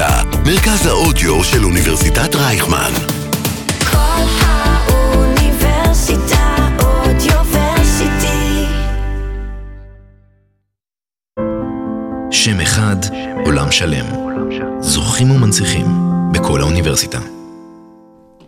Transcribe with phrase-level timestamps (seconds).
[0.00, 2.92] האוניברסיטה, מרכז האודיו של אוניברסיטת רייכמן.
[3.90, 5.56] כל האוניברסיטה
[6.82, 8.64] אודיוורסיטי.
[12.30, 12.96] שם אחד,
[13.46, 14.06] עולם שלם.
[14.80, 15.86] זוכים ומנציחים
[16.32, 17.18] בכל האוניברסיטה.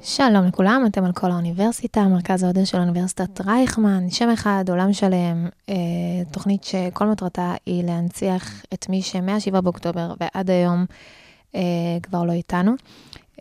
[0.02, 5.48] שלום לכולם, אתם על כל האוניברסיטה, מרכז ההודו של אוניברסיטת רייכמן, שם אחד, עולם שלם,
[5.68, 5.74] אה,
[6.32, 10.86] תוכנית שכל מטרתה היא להנציח את מי שמ-7 באוקטובר ועד היום
[12.02, 12.72] כבר לא איתנו.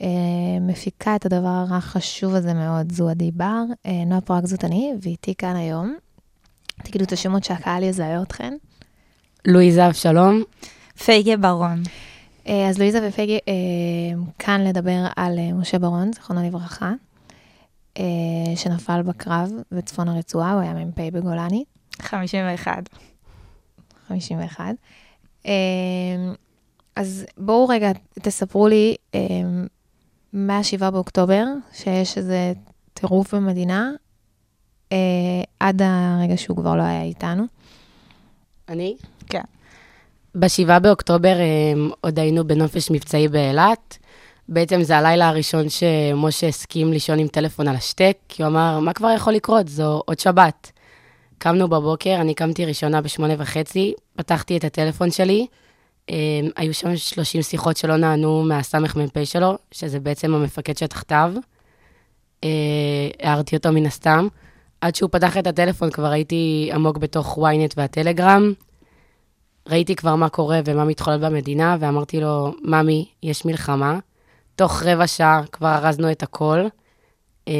[0.01, 0.07] אה,
[0.61, 5.35] מפיקה את הדבר החשוב הזה מאוד, זו עדי בר, אה, נועה פרק זאת אני, ואיתי
[5.35, 5.95] כאן היום.
[6.83, 8.53] תגידו את השמות שהקהל יזהה אתכן.
[9.45, 10.43] לואיזה אבשלום.
[11.03, 11.83] פייגה ברון.
[12.47, 13.53] אה, אז לואיזה ופגי אה,
[14.39, 16.93] כאן לדבר על אה, משה ברון, זיכרונו לברכה,
[17.97, 18.03] אה,
[18.55, 21.63] שנפל בקרב בצפון הרצועה, הוא היה מ"פ בגולני,
[22.01, 22.89] 51.
[24.07, 24.75] 51.
[26.97, 29.19] אה, אז בואו רגע תספרו לי אה,
[30.33, 32.53] מה-7 באוקטובר, שיש איזה
[32.93, 33.91] טירוף במדינה,
[34.91, 34.97] אה,
[35.59, 37.43] עד הרגע שהוא כבר לא היה איתנו.
[38.69, 38.95] אני?
[39.27, 39.41] כן.
[40.35, 41.37] ב-7 באוקטובר
[41.73, 43.97] הם, עוד היינו בנופש מבצעי באילת.
[44.49, 48.93] בעצם זה הלילה הראשון שמשה הסכים לישון עם טלפון על השתק, כי הוא אמר, מה
[48.93, 49.67] כבר יכול לקרות?
[49.67, 50.71] זו עוד שבת.
[51.37, 55.45] קמנו בבוקר, אני קמתי ראשונה בשמונה וחצי, פתחתי את הטלפון שלי, אה,
[56.55, 61.33] היו שם 30 שיחות שלא נענו מהסמ"פ שלו, שזה בעצם המפקד שתחתיו.
[62.43, 62.49] אה,
[63.19, 64.27] הערתי אותו מן הסתם.
[64.81, 68.53] עד שהוא פתח את הטלפון כבר הייתי עמוק בתוך ynet והטלגרם.
[69.69, 73.99] ראיתי כבר מה קורה ומה מתחולל במדינה, ואמרתי לו, ממי, יש מלחמה.
[74.55, 76.67] תוך רבע שעה כבר ארזנו את הכל,
[77.47, 77.53] אה,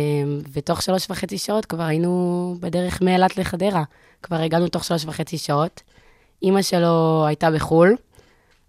[0.53, 3.83] ותוך שלוש וחצי שעות כבר היינו בדרך מאילת לחדרה.
[4.23, 5.81] כבר הגענו תוך שלוש וחצי שעות.
[6.41, 7.95] אימא שלו הייתה בחו"ל,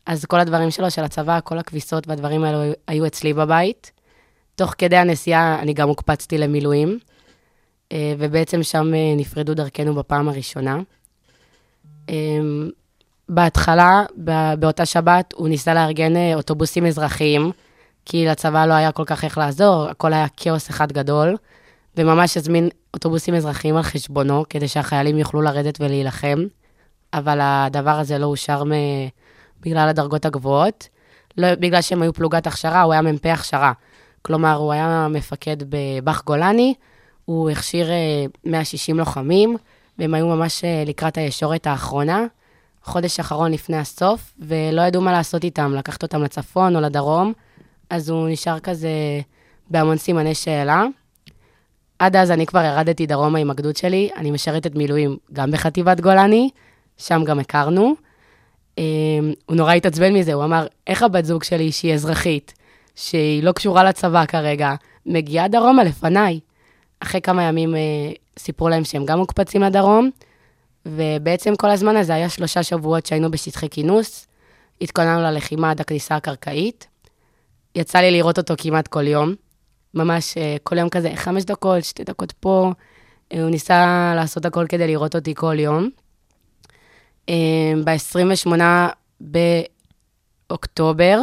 [0.07, 3.93] אז כל הדברים שלו, של הצבא, כל הכביסות והדברים האלו היו אצלי בבית.
[4.55, 6.99] תוך כדי הנסיעה אני גם הוקפצתי למילואים,
[7.93, 10.79] אה, ובעצם שם אה, נפרדו דרכנו בפעם הראשונה.
[12.11, 12.15] אה,
[13.29, 14.03] בהתחלה,
[14.59, 17.51] באותה שבת, הוא ניסה לארגן אוטובוסים אזרחיים,
[18.05, 21.37] כי לצבא לא היה כל כך איך לעזור, הכל היה כאוס אחד גדול,
[21.97, 26.39] וממש הזמין אוטובוסים אזרחיים על חשבונו, כדי שהחיילים יוכלו לרדת ולהילחם,
[27.15, 28.73] אבל הדבר הזה לא אושר מ...
[29.61, 30.89] בגלל הדרגות הגבוהות.
[31.37, 33.73] לא בגלל שהם היו פלוגת הכשרה, הוא היה מ"פ הכשרה.
[34.23, 36.75] כלומר, הוא היה מפקד בבאח גולני,
[37.25, 39.57] הוא הכשיר אה, 160 לוחמים,
[39.99, 42.25] והם היו ממש אה, לקראת הישורת האחרונה.
[42.85, 47.33] חודש אחרון לפני הסוף, ולא ידעו מה לעשות איתם, לקחת אותם לצפון או לדרום,
[47.91, 48.91] אז הוא נשאר כזה
[49.71, 50.85] בהמון סימני שאלה.
[51.99, 56.51] עד אז אני כבר ירדתי דרומה עם הגדוד שלי, אני משרתת מילואים גם בחטיבת גולני,
[56.97, 57.95] שם גם הכרנו.
[58.81, 58.85] אה,
[59.47, 62.55] הוא נורא התעצבן מזה, הוא אמר, איך הבת זוג שלי, שהיא אזרחית,
[62.95, 64.75] שהיא לא קשורה לצבא כרגע,
[65.07, 66.41] מגיעה דרומה לפניי?
[67.01, 67.81] אחרי כמה ימים אה,
[68.39, 70.11] סיפרו להם שהם גם מוקפצים לדרום,
[70.87, 74.27] ובעצם כל הזמן הזה היה שלושה שבועות שהיינו בשטחי כינוס,
[74.81, 76.87] התכוננו ללחימה עד הכניסה הקרקעית.
[77.75, 79.35] יצא לי לראות אותו כמעט כל יום,
[79.95, 82.73] ממש אה, כל יום כזה, חמש דקות, שתי דקות פה.
[83.33, 85.91] אה, הוא ניסה לעשות הכל כדי לראות אותי כל יום.
[87.85, 88.53] ב-28
[90.51, 91.21] באוקטובר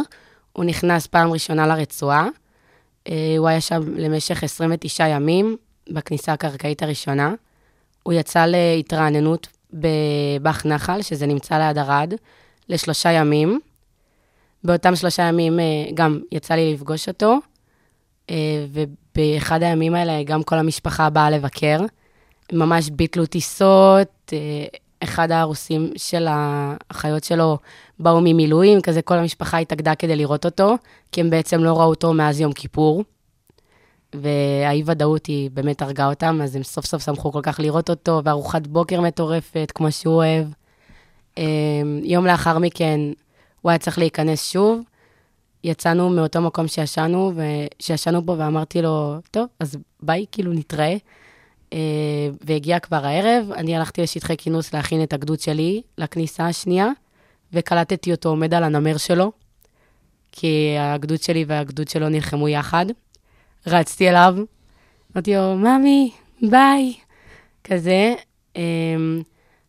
[0.52, 2.28] הוא נכנס פעם ראשונה לרצועה.
[3.08, 5.56] אה, הוא היה שם למשך 29 ימים,
[5.90, 7.34] בכניסה הקרקעית הראשונה.
[8.02, 12.14] הוא יצא להתרעננות בבאח נחל, שזה נמצא ליד ערד,
[12.68, 13.60] לשלושה ימים.
[14.64, 17.38] באותם שלושה ימים אה, גם יצא לי לפגוש אותו,
[18.30, 21.80] אה, ובאחד הימים האלה גם כל המשפחה באה לבקר.
[22.52, 24.32] ממש ביטלו טיסות,
[25.00, 27.58] אחד הרוסים של האחיות שלו
[27.98, 30.76] באו ממילואים, כזה כל המשפחה התאגדה כדי לראות אותו,
[31.12, 33.04] כי הם בעצם לא ראו אותו מאז יום כיפור.
[34.14, 38.66] והאי-ודאות היא באמת הרגה אותם, אז הם סוף סוף שמחו כל כך לראות אותו, וארוחת
[38.66, 40.46] בוקר מטורפת, כמו שהוא אוהב.
[41.36, 43.00] אמ, יום לאחר מכן,
[43.60, 44.80] הוא היה צריך להיכנס שוב.
[45.64, 47.32] יצאנו מאותו מקום שישנו,
[47.78, 50.96] שישנו בו, ואמרתי לו, טוב, אז ביי, כאילו, נתראה.
[51.72, 51.78] אה,
[52.44, 56.88] והגיע כבר הערב, אני הלכתי לשטחי כינוס להכין את הגדוד שלי לכניסה השנייה,
[57.52, 59.32] וקלטתי אותו עומד על הנמר שלו,
[60.32, 62.86] כי הגדוד שלי והגדוד שלו נלחמו יחד.
[63.66, 64.36] רצתי אליו,
[65.14, 66.10] אמרתי לו, ממי,
[66.42, 66.94] ביי,
[67.64, 68.14] כזה.
[68.56, 69.22] אמ,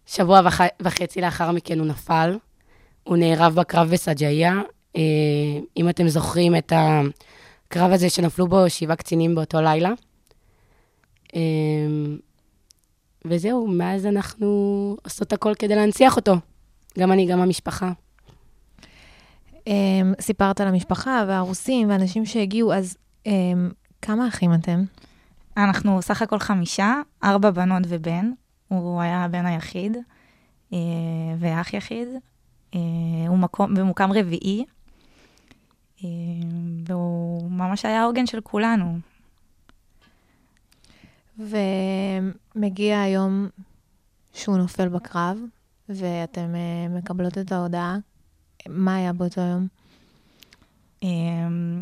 [0.06, 0.62] שבוע וח...
[0.82, 2.38] וחצי לאחר מכן הוא נפל,
[3.04, 4.62] הוא נערב בקרב בסג'איה.
[4.96, 5.02] אה,
[5.78, 9.92] אם אתם זוכרים את הקרב הזה שנפלו בו שבעה קצינים באותו לילה.
[11.36, 12.18] אמ,
[13.26, 14.48] וזהו, מאז אנחנו
[15.04, 16.36] עושות הכל כדי להנציח אותו.
[17.00, 17.92] גם אני, גם המשפחה.
[19.68, 23.72] אמ, סיפרת על המשפחה והרוסים ואנשים שהגיעו, אז אמ,
[24.02, 24.84] כמה אחים אתם?
[25.58, 28.32] אנחנו סך הכל חמישה, ארבע בנות ובן.
[28.68, 29.98] הוא היה הבן היחיד,
[30.74, 30.78] אה,
[31.40, 32.08] ואח יחיד.
[32.76, 32.80] אה,
[33.28, 34.66] הוא מקום, במוקם רביעי,
[36.04, 36.10] אה,
[36.88, 39.00] והוא ממש היה העוגן של כולנו.
[41.40, 43.48] ומגיע היום
[44.34, 45.38] שהוא נופל בקרב,
[45.90, 47.98] ואתם אה, מקבלות את ההודעה.
[48.70, 49.68] מה היה באותו יום?
[51.04, 51.80] אמ,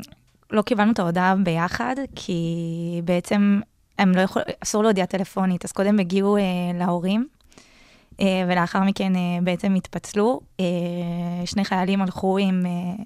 [0.51, 3.59] לא קיבלנו את ההודעה ביחד, כי בעצם
[3.97, 6.41] הם לא יכול, אסור להודיע טלפונית, אז קודם הגיעו אה,
[6.73, 7.27] להורים,
[8.19, 10.39] אה, ולאחר מכן אה, בעצם התפצלו.
[10.59, 10.65] אה,
[11.45, 13.03] שני חיילים הלכו עם אה,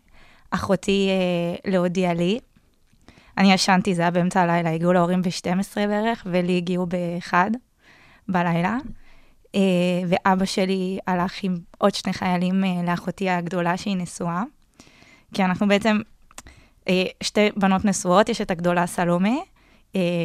[0.51, 2.39] אחותי אה, להודיע לי.
[3.42, 7.34] אני ישנתי, זה היה באמצע הלילה, הגיעו להורים ב-12 בערך, ולי הגיעו ב-1
[8.28, 8.78] בלילה.
[9.56, 9.60] אה,
[10.08, 14.44] ואבא שלי הלך עם עוד שני חיילים אה, לאחותי הגדולה שהיא נשואה.
[15.34, 16.00] כי אנחנו בעצם
[16.88, 19.36] אה, שתי בנות נשואות, יש את הגדולה סלומה,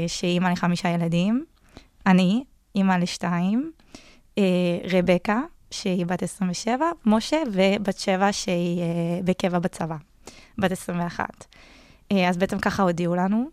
[0.07, 1.45] שהיא אימא לחמישה ילדים,
[2.07, 3.73] אני, אימא לשתיים,
[4.93, 5.41] רבקה,
[5.71, 8.83] שהיא בת 27, משה, ובת שבע שהיא
[9.25, 9.97] בקבע בצבא,
[10.59, 11.56] בת 21.
[12.13, 13.51] אה, אז בעצם ככה הודיעו לנו,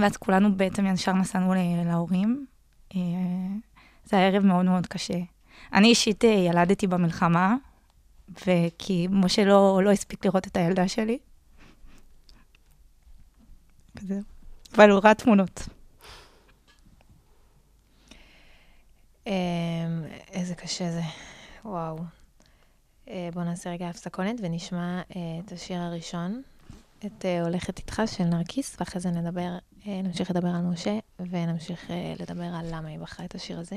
[0.00, 1.54] ואז כולנו בעצם ישר נסענו
[1.84, 2.46] להורים.
[2.96, 3.00] אה,
[4.04, 5.18] זה היה ערב מאוד מאוד קשה.
[5.72, 7.56] אני אישית אה, ילדתי במלחמה,
[8.46, 11.18] וכי משה לא, לא הספיק לראות את הילדה שלי.
[13.94, 14.20] וזהו.
[14.74, 15.68] אבל הוא ראה תמונות.
[19.26, 19.32] אמ,
[20.32, 21.02] איזה קשה זה,
[21.64, 21.98] וואו.
[23.32, 25.02] בואו נעשה רגע הפסקונת ונשמע
[25.44, 26.42] את השיר הראשון,
[27.06, 30.98] את אה, הולכת איתך של נרקיס, ואחרי זה נדבר, אה, נמשיך לדבר על משה,
[31.30, 33.76] ונמשיך אה, לדבר על למה היא בחרה את השיר הזה.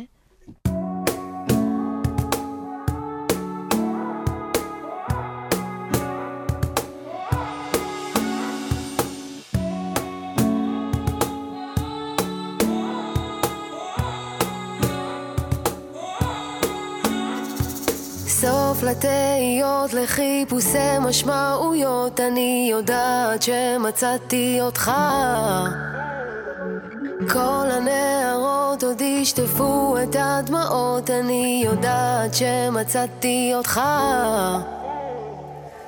[18.45, 24.91] סוף לתהיות, לחיפושי משמעויות, אני יודעת שמצאתי אותך.
[27.29, 33.81] כל הנערות עוד ישטפו את הדמעות, אני יודעת שמצאתי אותך.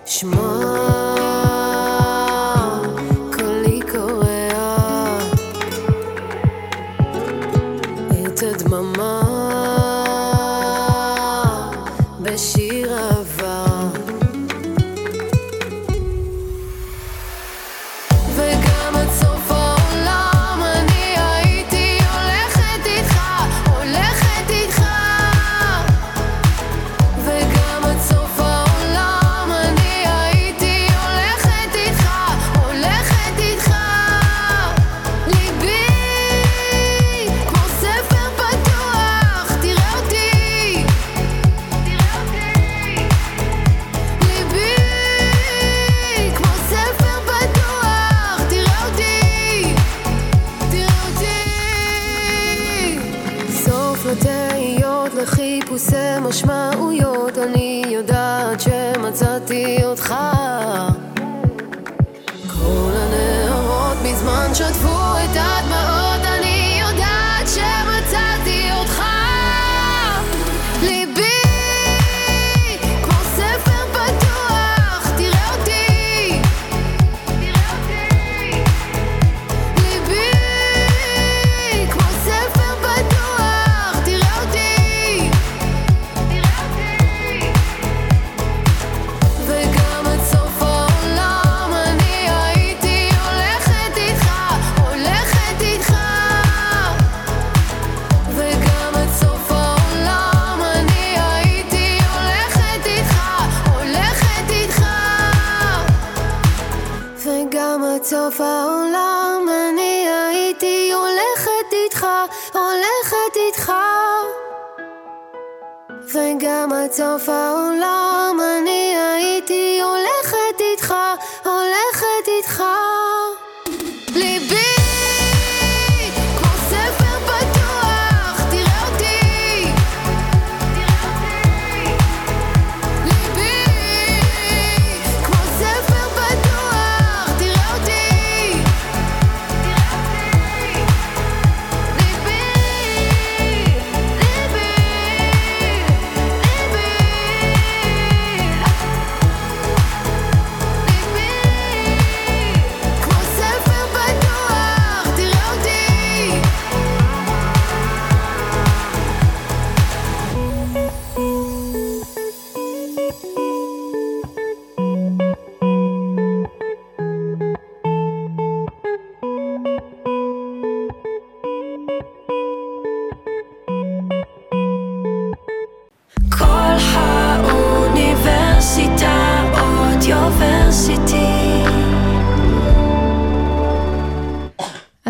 [0.06, 0.86] שמע,
[8.52, 8.62] את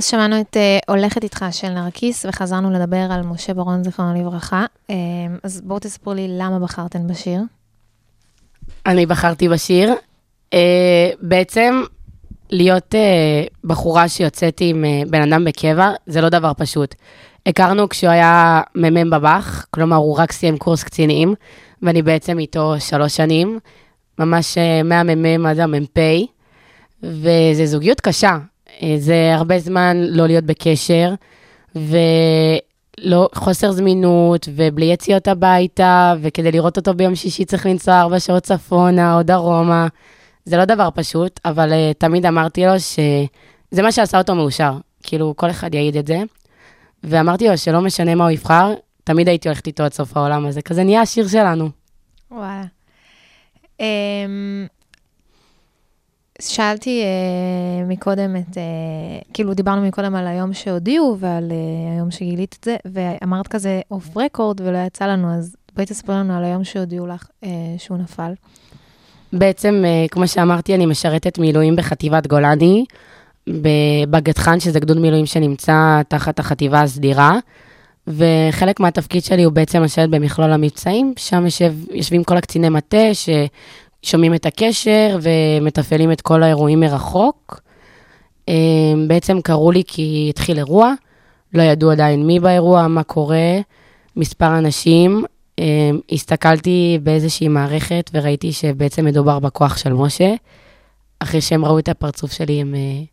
[0.05, 4.65] אז שמענו את אה, הולכת איתך של נרקיס, וחזרנו לדבר על משה ברון, זיכרונו לברכה.
[4.89, 4.95] אה,
[5.43, 7.41] אז בואו תספרו לי למה בחרתן בשיר.
[8.85, 9.93] אני בחרתי בשיר.
[10.53, 11.83] אה, בעצם
[12.49, 16.95] להיות אה, בחורה שיוצאת עם אה, בן אדם בקבע, זה לא דבר פשוט.
[17.45, 21.33] הכרנו כשהוא היה מ"מ בב"ח, כלומר הוא רק סיים קורס קצינים,
[21.81, 23.59] ואני בעצם איתו שלוש שנים,
[24.19, 25.97] ממש אה, מהמ"מ עד המ"פ,
[27.03, 28.37] וזו זוגיות קשה.
[28.83, 31.13] אה, זה הרבה זמן לא להיות בקשר,
[31.75, 38.43] ולא, חוסר זמינות, ובלי יציאות הביתה, וכדי לראות אותו ביום שישי צריך לנסוע ארבע שעות
[38.43, 39.87] צפונה או דרומה.
[40.45, 44.77] זה לא דבר פשוט, אבל uh, תמיד אמרתי לו שזה מה שעשה אותו מאושר.
[45.03, 46.17] כאילו, כל אחד יעיד את זה.
[47.03, 50.61] ואמרתי לו שלא משנה מה הוא יבחר, תמיד הייתי הולכת איתו עד סוף העולם הזה.
[50.61, 51.69] כזה נהיה השיר שלנו.
[52.31, 52.63] וואלה.
[53.79, 54.67] אמ,
[56.41, 58.63] שאלתי אה, מקודם את, אה,
[59.33, 64.17] כאילו דיברנו מקודם על היום שהודיעו ועל אה, היום שגילית את זה, ואמרת כזה אוף
[64.17, 68.31] רקורד ולא יצא לנו, אז בואי תספר לנו על היום שהודיעו לך אה, שהוא נפל.
[69.33, 72.85] בעצם, אה, כמו שאמרתי, אני משרתת מילואים בחטיבת גולני,
[73.47, 77.39] בבגד חאן, שזה גדוד מילואים שנמצא תחת החטיבה הסדירה,
[78.07, 83.13] וחלק מהתפקיד שלי הוא בעצם לשבת במכלול המבצעים, שם יושב, יושבים כל הקציני מטה
[84.05, 87.61] ששומעים את הקשר ומתפעלים את כל האירועים מרחוק.
[88.49, 88.53] אה,
[89.07, 90.93] בעצם קראו לי כי התחיל אירוע,
[91.53, 93.59] לא ידעו עדיין מי באירוע, מה קורה,
[94.15, 95.23] מספר אנשים.
[95.59, 100.33] אה, הסתכלתי באיזושהי מערכת וראיתי שבעצם מדובר בכוח של משה.
[101.19, 103.03] אחרי שהם ראו את הפרצוף שלי, הם אה,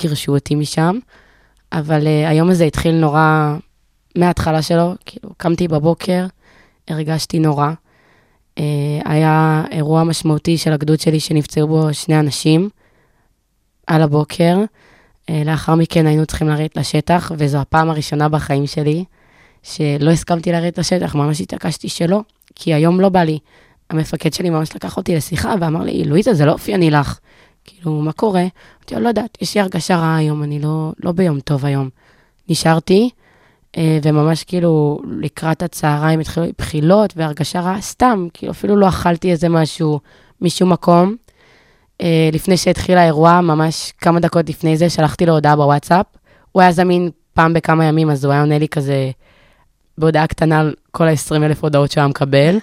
[0.00, 0.98] גירשו אותי משם.
[1.72, 3.56] אבל היום הזה התחיל נורא
[4.16, 6.26] מההתחלה שלו, כאילו, קמתי בבוקר,
[6.88, 7.70] הרגשתי נורא.
[8.60, 8.62] Uh,
[9.04, 12.68] היה אירוע משמעותי של הגדוד שלי שנפצעו בו שני אנשים
[13.86, 14.58] על הבוקר.
[15.26, 19.04] Uh, לאחר מכן היינו צריכים לרדת לשטח, וזו הפעם הראשונה בחיים שלי
[19.62, 22.20] שלא הסכמתי לרדת לשטח, ממש התעקשתי שלא,
[22.54, 23.38] כי היום לא בא לי.
[23.90, 27.18] המפקד שלי ממש לקח אותי לשיחה ואמר לי, לואיזה, זה לא אופייני לך.
[27.64, 28.40] כאילו, מה קורה?
[28.40, 31.88] אמרתי לו, לא יודעת, יש לי הרגשה רעה היום, אני לא, לא ביום טוב היום.
[32.48, 33.29] נשארתי, אה,
[33.76, 39.48] וממש כאילו, לקראת הצהריים התחילו לי בחילות והרגשה רעה סתם, כאילו, אפילו לא אכלתי איזה
[39.48, 40.00] משהו
[40.40, 41.16] משום מקום.
[42.00, 46.06] אה, לפני שהתחיל האירוע, ממש כמה דקות לפני זה, שלחתי לו הודעה בוואטסאפ.
[46.52, 49.10] הוא היה זמין פעם בכמה ימים, אז הוא היה עונה לי כזה
[49.98, 52.58] בהודעה קטנה על כל ה-20 אלף הודעות שהוא היה מקבל.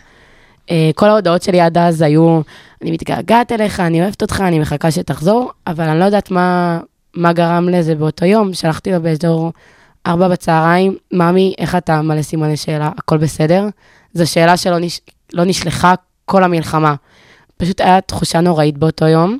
[0.67, 2.41] Uh, כל ההודעות שלי עד אז היו,
[2.81, 6.79] אני מתגעגעת אליך, אני אוהבת אותך, אני מחכה שתחזור, אבל אני לא יודעת מה,
[7.13, 8.53] מה גרם לזה באותו יום.
[8.53, 9.51] שלחתי לו באזור
[10.07, 12.01] 4 בצהריים, ממי, איך אתה?
[12.01, 13.67] מלא סימני שאלה, הכל בסדר?
[14.13, 15.01] זו שאלה שלא נש...
[15.33, 15.93] לא נשלחה
[16.25, 16.95] כל המלחמה.
[17.57, 19.39] פשוט היה תחושה נוראית באותו יום,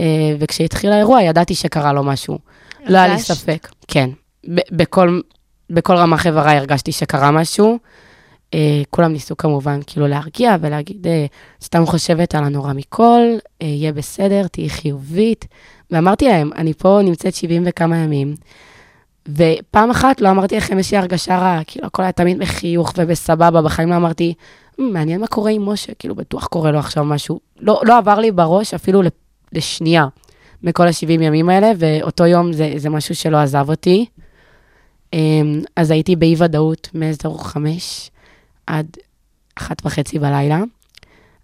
[0.00, 0.02] uh,
[0.38, 2.38] וכשהתחיל האירוע ידעתי שקרה לו משהו.
[2.86, 3.20] לא היה לי?
[3.20, 3.68] ספק.
[3.88, 4.10] כן,
[4.54, 5.20] ב- בכל,
[5.70, 7.78] בכל רמ"ח איבריי הרגשתי שקרה משהו.
[8.54, 8.54] Uh,
[8.90, 14.46] כולם ניסו כמובן כאילו להרגיע ולהגיד, uh, סתם חושבת על הנורא מכל, uh, יהיה בסדר,
[14.46, 15.46] תהיי חיובית.
[15.90, 18.34] ואמרתי להם, אני פה נמצאת 70 וכמה ימים,
[19.28, 23.90] ופעם אחת לא אמרתי לכם, לי הרגשה רעה, כאילו הכל היה תמיד בחיוך ובסבבה, בחיים
[23.90, 24.34] לא אמרתי,
[24.78, 27.40] "מ, מעניין מה קורה עם משה, כאילו בטוח קורה לו עכשיו משהו.
[27.60, 29.02] לא, לא עבר לי בראש אפילו
[29.52, 30.06] לשנייה
[30.62, 34.06] מכל ה-70 ימים האלה, ואותו יום זה, זה משהו שלא עזב אותי.
[35.12, 38.10] אמ, אז הייתי באי ודאות מאזור חמש
[38.66, 38.86] עד
[39.58, 40.62] אחת וחצי בלילה.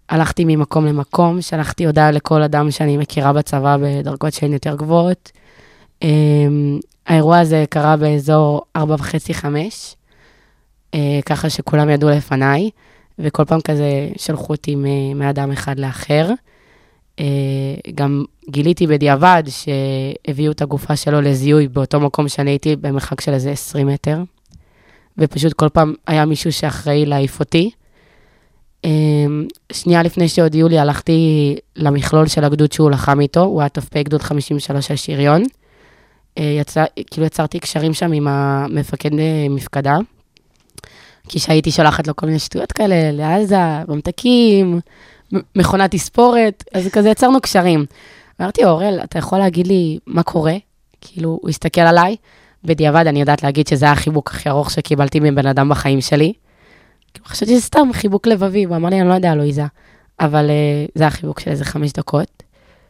[0.09, 5.31] הלכתי ממקום למקום, שלחתי הודעה לכל אדם שאני מכירה בצבא בדרגות שהן יותר גבוהות.
[7.07, 9.95] האירוע הזה קרה באזור ארבע וחצי, חמש,
[10.93, 12.69] אה, ככה שכולם ידעו לפניי,
[13.19, 14.75] וכל פעם כזה שלחו אותי
[15.15, 16.29] מאדם אחד לאחר.
[17.19, 17.25] אה,
[17.95, 23.51] גם גיליתי בדיעבד שהביאו את הגופה שלו לזיהוי באותו מקום שאני הייתי במרחק של איזה
[23.51, 24.17] 20 מטר,
[25.17, 27.71] ופשוט כל פעם היה מישהו שאחראי להעיף אותי.
[28.85, 28.89] אה,
[29.71, 34.21] שנייה לפני שהודיעו לי, הלכתי למכלול של הגדוד שהוא לחם איתו, הוא היה ת"פ גדוד
[34.21, 35.43] 53 השריון.
[36.37, 39.97] אה, יצא, כאילו יצרתי קשרים שם עם המפקד אה, מפקדה,
[41.29, 44.79] כי שהייתי שולחת לו כל מיני שטויות כאלה, לעזה, ממתקים,
[45.55, 47.85] מכונת תספורת, אז כזה יצרנו קשרים.
[48.41, 50.55] אמרתי, אורל, אתה יכול להגיד לי מה קורה?
[51.01, 52.15] כאילו, הוא הסתכל עליי,
[52.63, 56.33] בדיעבד אני יודעת להגיד שזה היה החיבוק הכי ארוך שקיבלתי מבן אדם בחיים שלי.
[57.25, 59.65] חשבתי שזה סתם חיבוק לבבי, הוא אמר לי, אני לא יודע, לואיזה,
[60.19, 62.43] אבל uh, זה היה חיבוק של איזה חמש דקות.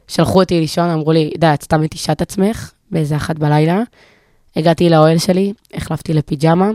[0.07, 3.81] שלחו אותי לישון, אמרו לי, די, את סתם מתישה את עצמך, באיזה אחת בלילה.
[4.55, 6.69] הגעתי לאוהל שלי, החלפתי לפיג'מה,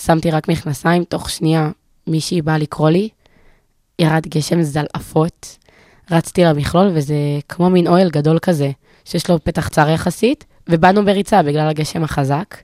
[0.00, 1.70] שמתי רק מכנסיים, תוך שנייה
[2.06, 3.08] מישהי באה לקרוא לי,
[3.98, 5.58] ירד גשם זלעפות,
[6.10, 7.14] רצתי למכלול, וזה
[7.48, 8.70] כמו מין אוהל גדול כזה,
[9.04, 12.56] שיש לו פתח צר יחסית, ובאנו בריצה בגלל הגשם החזק.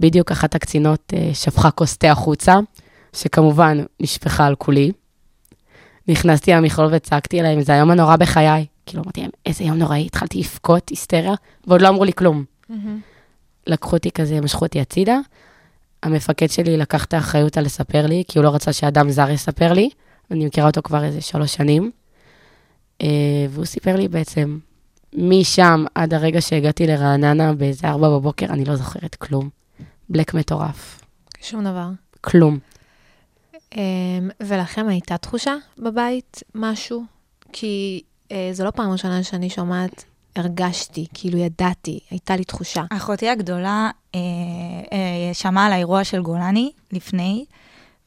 [0.00, 2.54] בדיוק אחת הקצינות אה, שפכה כוס תה החוצה,
[3.12, 4.92] שכמובן נשפכה על כולי.
[6.08, 8.66] נכנסתי למכלול וצעקתי עליהם, זה היום הנורא בחיי.
[8.88, 11.34] כאילו, אמרתי להם, איזה יום נוראי, התחלתי לבכות, היסטריה,
[11.66, 12.44] ועוד לא אמרו לי כלום.
[13.66, 15.18] לקחו אותי כזה, משכו אותי הצידה.
[16.02, 19.72] המפקד שלי לקח את האחריות על לספר לי, כי הוא לא רצה שאדם זר יספר
[19.72, 19.90] לי.
[20.30, 21.90] אני מכירה אותו כבר איזה שלוש שנים.
[23.02, 24.58] אה, והוא סיפר לי בעצם,
[25.12, 29.48] משם עד הרגע שהגעתי לרעננה באיזה ארבע בבוקר, אני לא זוכרת כלום.
[30.08, 31.00] בלק מטורף.
[31.42, 31.88] שום דבר.
[32.20, 32.58] כלום.
[33.76, 37.04] אמ, ולכם הייתה תחושה בבית, משהו?
[37.52, 38.02] כי
[38.52, 40.04] זו לא פעם ראשונה שאני שומעת,
[40.36, 42.82] הרגשתי, כאילו ידעתי, הייתה לי תחושה.
[42.90, 44.20] אחותי הגדולה אה,
[44.92, 47.44] אה, שמעה על האירוע של גולני לפני,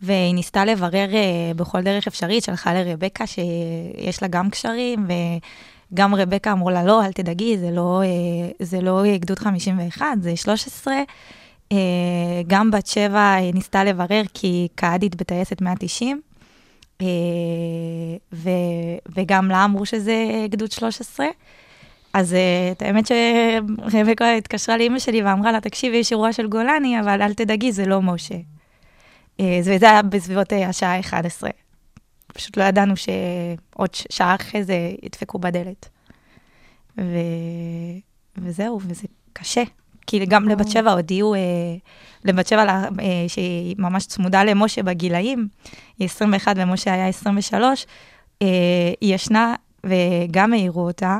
[0.01, 5.08] והיא ניסתה לברר אה, בכל דרך אפשרית, שלחה לרבקה שיש לה גם קשרים,
[5.92, 10.36] וגם רבקה אמרו לה, לא, אל תדאגי, זה לא, אה, זה לא גדוד 51, זה
[10.36, 10.94] 13.
[11.72, 11.78] אה,
[12.48, 16.30] גם בת שבע אה, ניסתה לברר, כי היא קהדית בטייסת 190, אה,
[18.34, 18.50] ו,
[19.15, 21.25] וגם לה אמרו שזה גדוד 13.
[22.13, 27.00] אז אה, את האמת שרבקה התקשרה לאימא שלי ואמרה לה, תקשיבי, יש אירוע של גולני,
[27.00, 28.36] אבל אל תדאגי, זה לא משה.
[29.39, 31.50] אה, זה היה בסביבות אה, השעה 11.
[32.27, 35.90] פשוט לא ידענו שעוד שעה אחרי זה ידפקו בדלת.
[36.98, 37.18] ו...
[38.37, 39.64] וזהו, וזה קשה.
[40.07, 41.40] כי גם לבת שבע הודיעו, אה,
[42.25, 42.87] לבת שבע אה,
[43.27, 45.48] שהיא ממש צמודה למשה בגילאים,
[46.00, 47.85] היא 21 ומשה היה 23,
[48.42, 48.48] אה,
[49.01, 51.20] היא ישנה וגם העירו אותה,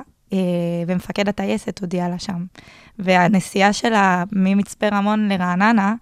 [0.88, 2.46] ומפקד הטייסת הודיע לה שם.
[3.00, 5.96] והנסיעה שלה ממצפה רמון לרעננה,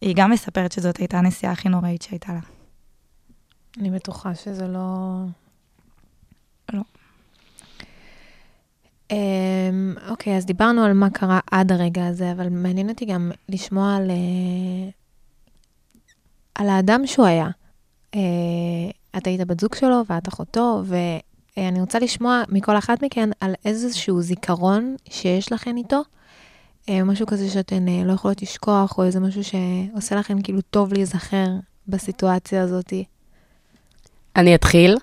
[0.00, 2.40] היא גם מספרת שזאת הייתה הנסיעה הכי נוראית שהייתה לה.
[3.80, 4.66] אני בטוחה שזה.
[4.66, 5.24] לא.
[10.10, 14.10] אוקיי, אז דיברנו על מה קרה עד הרגע הזה, אבל מעניין אותי גם לשמוע על,
[14.10, 14.90] אה,
[16.54, 17.48] על האדם שהוא היה.
[18.14, 18.20] אה,
[19.16, 20.82] את היית בת זוג שלו ואת אחותו,
[21.56, 26.02] ואני רוצה לשמוע מכל אחת מכן על איזשהו זיכרון שיש לכן איתו,
[26.88, 31.46] אה, משהו כזה שאתן לא יכולות לשכוח, או איזה משהו שעושה לכן כאילו טוב להיזכר
[31.88, 32.92] בסיטואציה הזאת.
[34.36, 34.96] אני אתחיל.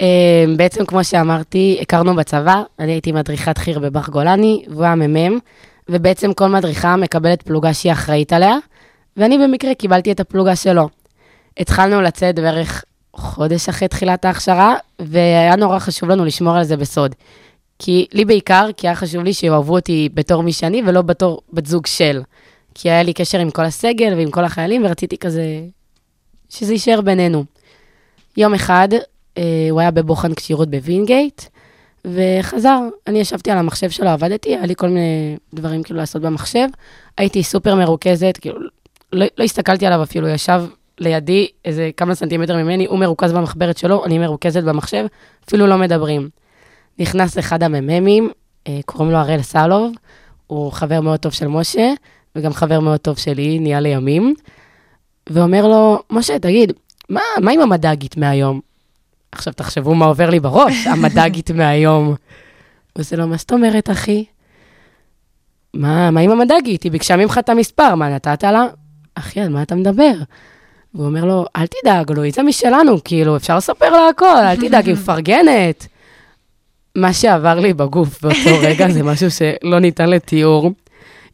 [0.00, 5.38] אה, בעצם, כמו שאמרתי, הכרנו בצבא, אני הייתי מדריכת חי"ר בבר גולני, והוא היה מ"מ,
[5.88, 8.56] ובעצם כל מדריכה מקבלת פלוגה שהיא אחראית עליה,
[9.16, 10.88] ואני במקרה קיבלתי את הפלוגה שלו.
[11.58, 12.84] התחלנו לצאת בערך
[13.16, 17.14] חודש אחרי תחילת ההכשרה, והיה נורא חשוב לנו לשמור על זה בסוד.
[17.78, 21.66] כי לי בעיקר, כי היה חשוב לי שיאהבו אותי בתור מי שאני, ולא בתור בת
[21.66, 22.22] זוג של.
[22.74, 25.44] כי היה לי קשר עם כל הסגל ועם כל החיילים, ורציתי כזה
[26.48, 27.44] שזה יישאר בינינו.
[28.36, 28.88] יום אחד,
[29.70, 31.42] הוא היה בבוחן כשירות בווינגייט,
[32.04, 36.68] וחזר, אני ישבתי על המחשב שלו, עבדתי, היה לי כל מיני דברים כאילו לעשות במחשב.
[37.18, 38.60] הייתי סופר מרוכזת, כאילו,
[39.12, 40.62] לא, לא הסתכלתי עליו אפילו, ישב
[40.98, 45.06] לידי איזה כמה סנטימטר ממני, הוא מרוכז במחברת שלו, אני מרוכזת במחשב,
[45.48, 46.28] אפילו לא מדברים.
[46.98, 48.30] נכנס אחד הממ"מים,
[48.68, 49.92] אה, קוראים לו הראל סלוב,
[50.46, 51.92] הוא חבר מאוד טוב של משה,
[52.36, 54.34] וגם חבר מאוד טוב שלי, נהיה לימים,
[55.30, 56.72] ואומר לו, משה, תגיד,
[57.08, 58.71] מה, מה עם המד"גית מהיום?
[59.32, 62.14] עכשיו, תחשבו מה עובר לי בראש, המד"גית מהיום.
[62.92, 64.24] עושה לו, מה זאת אומרת, אחי?
[65.74, 66.82] מה, מה עם המד"גית?
[66.82, 68.66] היא ביקשה ממך את המספר, מה, נתת לה?
[69.14, 70.12] אחי, על מה אתה מדבר?
[70.94, 74.94] והוא אומר לו, אל תדאג, לואיזה משלנו, כאילו, אפשר לספר לה הכל, אל תדאג, היא
[74.94, 75.86] מפרגנת.
[76.94, 80.72] מה שעבר לי בגוף באותו רגע זה משהו שלא ניתן לתיאור.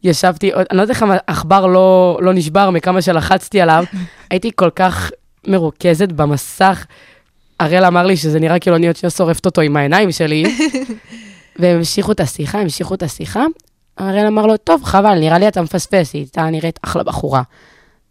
[0.03, 3.83] ישבתי, אני לא יודעת איך העכבר לא, לא נשבר מכמה שלחצתי עליו,
[4.29, 5.11] הייתי כל כך
[5.47, 6.85] מרוכזת במסך.
[7.59, 10.43] הראל אמר לי שזה נראה כאילו אני עוד שנייה שורפת אותו עם העיניים שלי,
[11.59, 13.45] והם המשיכו את השיחה, המשיכו את השיחה.
[13.97, 17.41] הראל אמר לו, טוב, חבל, נראה לי אתה מפספס, היא הייתה נראית אחלה בחורה.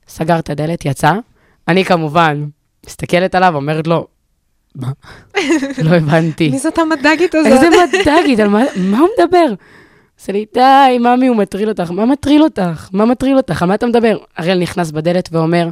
[0.08, 1.12] סגר את הדלת, יצא.
[1.68, 2.44] אני כמובן
[2.86, 4.06] מסתכלת עליו, אומרת לו,
[4.74, 4.90] מה?
[5.84, 6.48] לא הבנתי.
[6.48, 7.52] מי זאת המד"גית הזאת?
[7.52, 9.54] איזה מד"גית, על מה, מה הוא מדבר?
[10.20, 11.90] עושה לי, די, ממי, הוא מטריל אותך.
[11.90, 12.88] מה מטריל אותך?
[12.92, 13.62] מה מטריל אותך?
[13.62, 14.18] על מה אתה מדבר?
[14.38, 15.68] אריאל נכנס בדלת ואומר,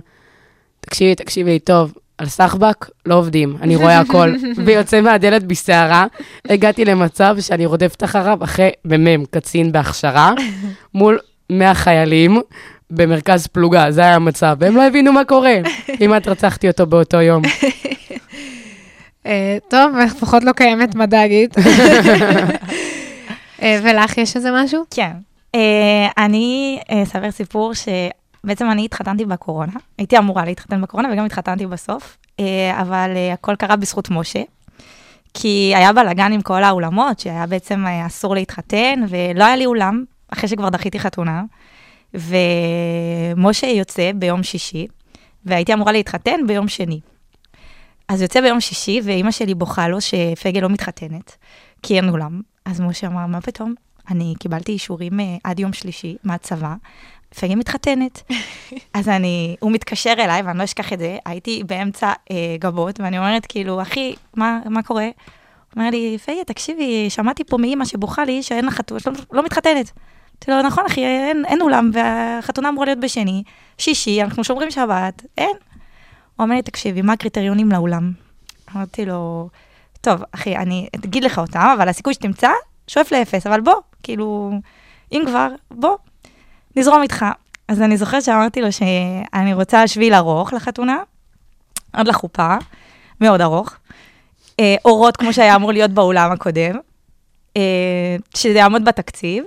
[0.81, 4.33] תקשיבי, תקשיבי טוב, על סחבק לא עובדים, אני רואה הכל.
[4.65, 6.07] ויוצא מהדלת בסערה.
[6.49, 10.33] הגעתי למצב שאני רודפת אחריו אחרי מ"מ, קצין בהכשרה,
[10.95, 11.19] מול
[11.51, 12.41] 100 חיילים
[12.91, 14.57] במרכז פלוגה, זה היה המצב.
[14.61, 15.55] והם לא הבינו מה קורה.
[15.99, 17.43] כמעט רצחתי אותו באותו יום.
[19.27, 21.57] אה, טוב, לפחות לא קיימת מד"גית.
[23.63, 24.85] אה, ולך יש איזה משהו?
[24.91, 25.13] כן.
[25.55, 27.73] אה, אני אספר סיפור
[28.47, 29.73] שבעצם אני התחתנתי בקורונה.
[29.99, 34.43] הייתי אמורה להתחתן בקורונה וגם התחתנתי בסוף, אה, אבל אה, הכל קרה בזכות משה.
[35.35, 40.05] כי היה בלאגן עם כל האולמות, שהיה בעצם אה, אסור להתחתן, ולא היה לי אולם,
[40.29, 41.43] אחרי שכבר דחיתי חתונה,
[42.15, 44.87] ומשה יוצא ביום שישי,
[45.45, 47.01] והייתי אמורה להתחתן ביום שני.
[48.09, 51.37] אז יוצא ביום שישי, ואימא שלי בוכה לו שפגל לא מתחתנת,
[51.83, 52.41] כי אין אולם.
[52.65, 53.75] אז משה אמר, מה פתאום?
[54.11, 56.75] אני קיבלתי אישורים עד יום שלישי מהצבא,
[57.41, 58.23] פגל מתחתנת.
[58.95, 63.19] אז אני, הוא מתקשר אליי, ואני לא אשכח את זה, הייתי באמצע אה, גבות, ואני
[63.19, 65.05] אומרת, כאילו, אחי, מה, מה קורה?
[65.05, 65.13] הוא
[65.77, 69.93] אומר לי, פגל, תקשיבי, שמעתי פה מאימא שבוכה לי שאין לה חתונה, לא, לא מתחתנת.
[70.37, 73.43] אמרתי לו, נכון, אחי, אין, אין אולם, והחתונה אמורה להיות בשני,
[73.79, 75.57] שישי, אנחנו שומרים שבת, אין.
[76.37, 78.13] הוא אומר לי, תקשיבי, מה הקריטריונים לאולם?
[78.75, 79.49] אמרתי לו,
[80.01, 82.51] טוב, אחי, אני אגיד לך אותם, אבל הסיכוי שתמצא,
[82.87, 84.53] שואף לאפס, אבל בוא, כאילו,
[85.13, 85.97] אם כבר, בוא,
[86.77, 87.25] נזרום איתך.
[87.69, 90.99] אז אני זוכרת שאמרתי לו שאני רוצה שביל ארוך לחתונה,
[91.93, 92.55] עד לחופה,
[93.21, 93.77] מאוד ארוך.
[94.61, 96.79] אה, אורות, כמו שהיה אמור להיות באולם הקודם,
[97.57, 99.45] אה, שזה יעמוד בתקציב,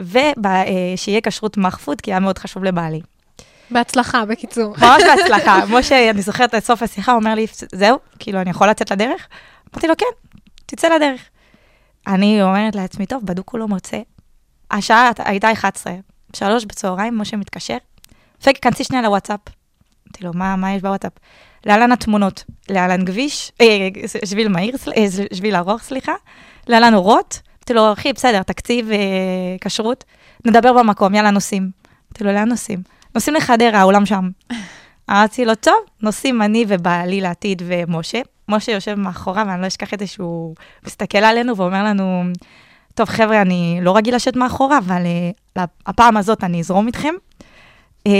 [0.00, 3.00] ושיהיה כשרות מחפוד, כי היה מאוד חשוב לבעלי.
[3.70, 4.74] בהצלחה, בקיצור.
[4.78, 5.60] ממש בהצלחה.
[5.78, 9.28] משה, אני זוכרת את סוף השיחה, אומר לי, זהו, כאילו, אני יכול לצאת לדרך?
[9.74, 10.36] אמרתי לו, כן,
[10.66, 11.20] תצא לדרך.
[12.06, 13.98] אני אומרת לעצמי, טוב, בדוק הוא לא מוצא.
[14.70, 15.92] השעה הייתה 11,
[16.36, 17.76] שלוש בצהריים, משה מתקשר,
[18.42, 19.40] פק, כנסי שנייה לוואטסאפ.
[20.06, 21.12] אמרתי לו, מה, מה יש בוואטסאפ?
[21.66, 23.88] להלן התמונות, להלן כביש, אה,
[24.24, 26.12] שביל מהיר, אה, שביל ארוך, סליחה,
[26.66, 27.40] להלן אורות.
[27.58, 28.96] אמרתי לו, אחי, בסדר, תקציב, אה,
[29.60, 30.04] כשרות,
[30.44, 31.62] נדבר במקום, יאללה, נוסעים.
[31.62, 32.82] אמרתי לו, לאן נוסעים?
[33.14, 34.28] נוסעים לחדרה, האולם שם.
[35.10, 38.20] אמרתי לו, טוב, נוסעים אני ובעלי לעתיד ומשה.
[38.48, 40.54] משה יושב מאחורה, ואני לא אשכח את זה שהוא
[40.86, 42.22] מסתכל עלינו ואומר לנו,
[42.96, 45.02] טוב, חבר'ה, אני לא רגיל לשבת מאחורה, אבל
[45.56, 47.14] uh, הפעם הזאת אני אזרום איתכם.
[48.08, 48.10] Uh,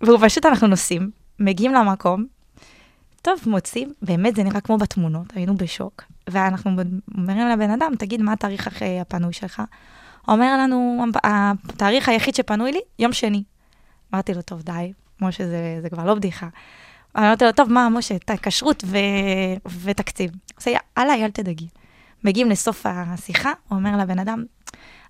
[0.00, 2.26] והוא פשוט, אנחנו נוסעים, מגיעים למקום,
[3.22, 6.70] טוב, מוצאים, באמת זה נראה כמו בתמונות, היינו בשוק, ואנחנו
[7.18, 9.62] אומרים לבן אדם, תגיד, מה התאריך אחרי הפנוי שלך?
[10.28, 13.42] אומר לנו, התאריך היחיד שפנוי לי, יום שני.
[14.14, 16.48] אמרתי לו, טוב, די, משה, זה, זה כבר לא בדיחה.
[17.18, 18.98] אמרתי לו, טוב, מה, משה, כשרות ו...
[19.82, 20.30] ותקציב.
[20.56, 21.68] עושה, יאללה, אל תדאגי.
[22.24, 24.44] מגיעים לסוף השיחה, הוא אומר לבן אדם,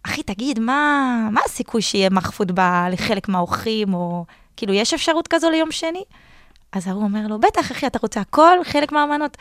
[0.03, 4.25] אחי, תגיד, מה, מה הסיכוי שיהיה מחפוד ב- לחלק מהאורחים, או
[4.57, 6.03] כאילו, יש אפשרות כזו ליום שני?
[6.73, 9.37] אז ההוא אומר לו, בטח, אחי, אתה רוצה הכל, חלק מהמנות.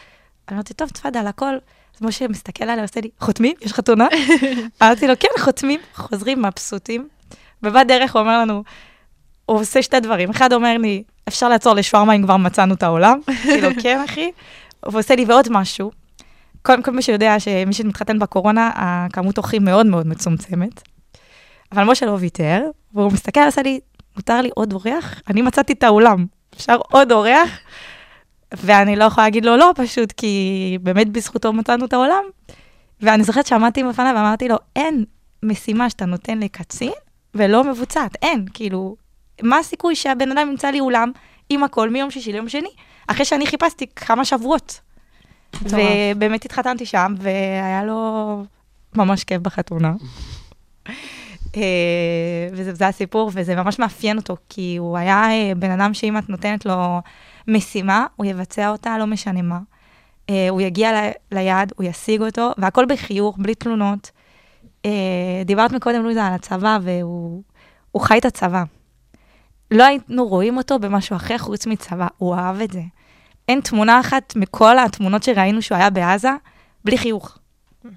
[0.52, 1.54] אמרתי, טוב, תפאדל, הכל.
[1.96, 3.56] אז משה מסתכל עליי, עושה לי, חותמים?
[3.62, 4.08] יש חתונה?
[4.82, 7.08] אמרתי לו, כן, חותמים, חוזרים מבסוטים.
[7.64, 8.64] ובדרך הוא אומר לנו,
[9.46, 10.30] הוא עושה שתי דברים.
[10.30, 13.20] אחד אומר לי, אפשר לעצור לשווארמה אם כבר מצאנו את העולם?
[13.44, 14.32] כאילו, כן, אחי.
[14.86, 15.92] הוא עושה לי ועוד משהו.
[16.62, 20.82] קודם כל, מי שיודע שמי שמתחתן בקורונה, הכמות אורחים מאוד מאוד מצומצמת.
[21.72, 22.62] אבל משה לא ויתר,
[22.94, 23.80] והוא מסתכל, עושה לי,
[24.16, 25.22] מותר לי עוד אורח?
[25.30, 27.50] אני מצאתי את האולם, אפשר עוד אורח?
[28.54, 32.24] ואני לא יכולה להגיד לו לא, פשוט כי באמת בזכותו מצאנו את העולם.
[33.02, 35.06] ואני זוכרת שעמדתי בפניו ואמרתי לו, אין
[35.44, 36.92] משימה שאתה נותן לקצין
[37.36, 38.96] ולא מבוצעת, אין, כאילו,
[39.42, 41.12] מה הסיכוי שהבן אדם ימצא לי אולם
[41.50, 42.70] עם הכל מיום שישי ליום שני,
[43.08, 44.80] אחרי שאני חיפשתי כמה שבועות.
[45.62, 48.44] ובאמת התחתנתי שם, והיה לו
[48.96, 49.94] ממש כיף בחתונה.
[51.58, 56.18] אה, וזה זה הסיפור, וזה ממש מאפיין אותו, כי הוא היה אה, בן אדם שאם
[56.18, 57.02] את נותנת לו
[57.48, 59.60] משימה, הוא יבצע אותה, לא משנה מה.
[60.30, 64.12] אה, הוא יגיע ליעד, הוא ישיג אותו, והכל בחיוך, בלי תלונות.
[65.46, 67.44] דיברת מקודם, לואיזה, על הצבא, והוא
[67.92, 68.64] הוא חי את הצבא.
[69.72, 72.82] לא היינו רואים אותו במשהו אחר חוץ מצבא, הוא אהב את זה.
[73.48, 76.32] אין תמונה אחת מכל התמונות שראינו שהוא היה בעזה,
[76.86, 77.38] בלי חיוך.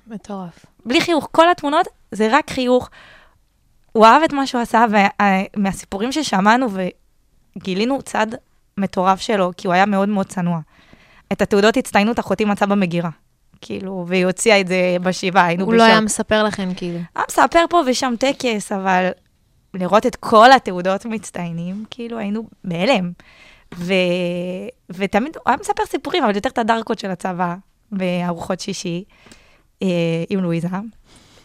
[0.06, 0.66] מטורף.
[0.86, 1.28] בלי חיוך.
[1.32, 2.90] כל התמונות זה רק חיוך.
[3.92, 4.84] הוא אהב את מה שהוא עשה,
[5.56, 6.66] ומהסיפורים ששמענו
[7.56, 8.26] וגילינו צד
[8.78, 10.60] מטורף שלו, כי הוא היה מאוד מאוד צנוע.
[11.32, 13.10] את התעודות הצטיינות אחותי מצאה במגירה.
[13.60, 15.80] כאילו, והיא הוציאה את זה בשבעה, היינו הוא בשוק.
[15.80, 16.98] לא היה מספר לכם, כאילו.
[17.16, 19.08] היה מספר פה ושם טקס, אבל
[19.74, 23.12] לראות את כל התעודות מצטיינים, כאילו היינו בהלם.
[23.76, 23.92] ו...
[24.90, 27.54] ותמיד, הוא היה מספר סיפורים, אבל יותר את הדרקות של הצבא,
[27.92, 29.04] בארוחות שישי,
[29.82, 29.88] אה,
[30.30, 30.68] עם לואיזה.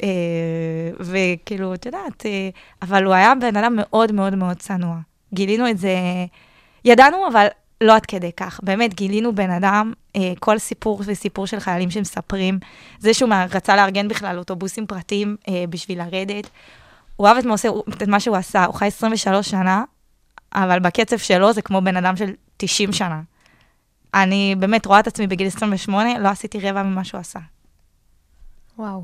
[0.03, 2.49] אה, וכאילו, את יודעת, אה,
[2.81, 4.97] אבל הוא היה בן אדם מאוד מאוד מאוד צנוע.
[5.33, 5.95] גילינו את זה,
[6.85, 7.47] ידענו, אבל
[7.81, 8.59] לא עד כדי כך.
[8.63, 12.59] באמת, גילינו בן אדם, אה, כל סיפור וסיפור של חיילים שמספרים,
[12.99, 16.49] זה שהוא רצה לארגן בכלל אוטובוסים פרטיים אה, בשביל לרדת.
[17.15, 17.55] הוא אהב את מה,
[17.89, 19.83] את מה שהוא עשה, הוא חי 23 שנה,
[20.53, 23.21] אבל בקצב שלו זה כמו בן אדם של 90 שנה.
[24.13, 27.39] אני באמת רואה את עצמי בגיל 28, לא עשיתי רבע ממה שהוא עשה.
[28.77, 29.03] וואו.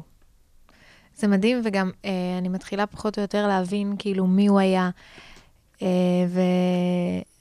[1.15, 4.89] זה מדהים, וגם אה, אני מתחילה פחות או יותר להבין כאילו מי הוא היה.
[5.81, 5.87] אה,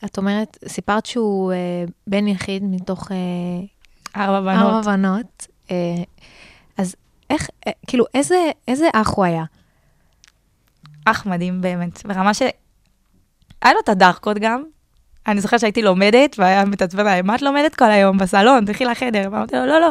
[0.02, 3.16] ואת אומרת, סיפרת שהוא אה, בן יחיד מתוך אה,
[4.22, 4.84] ארבע ארבע בנות.
[4.84, 5.46] בנות.
[5.70, 6.02] אה,
[6.78, 6.96] אז
[7.30, 9.44] איך, אה, כאילו, איזה, איזה אח הוא היה?
[11.04, 12.42] אח מדהים באמת, ברמה ש...
[13.64, 14.62] היה לו את הדארקות גם.
[15.26, 18.64] אני זוכרת שהייתי לומדת, והיה מתעצבן עליי, מה את לומדת כל היום בסלון?
[18.64, 19.28] תלכי לחדר.
[19.32, 19.90] ואמרתי לו, לא, לא.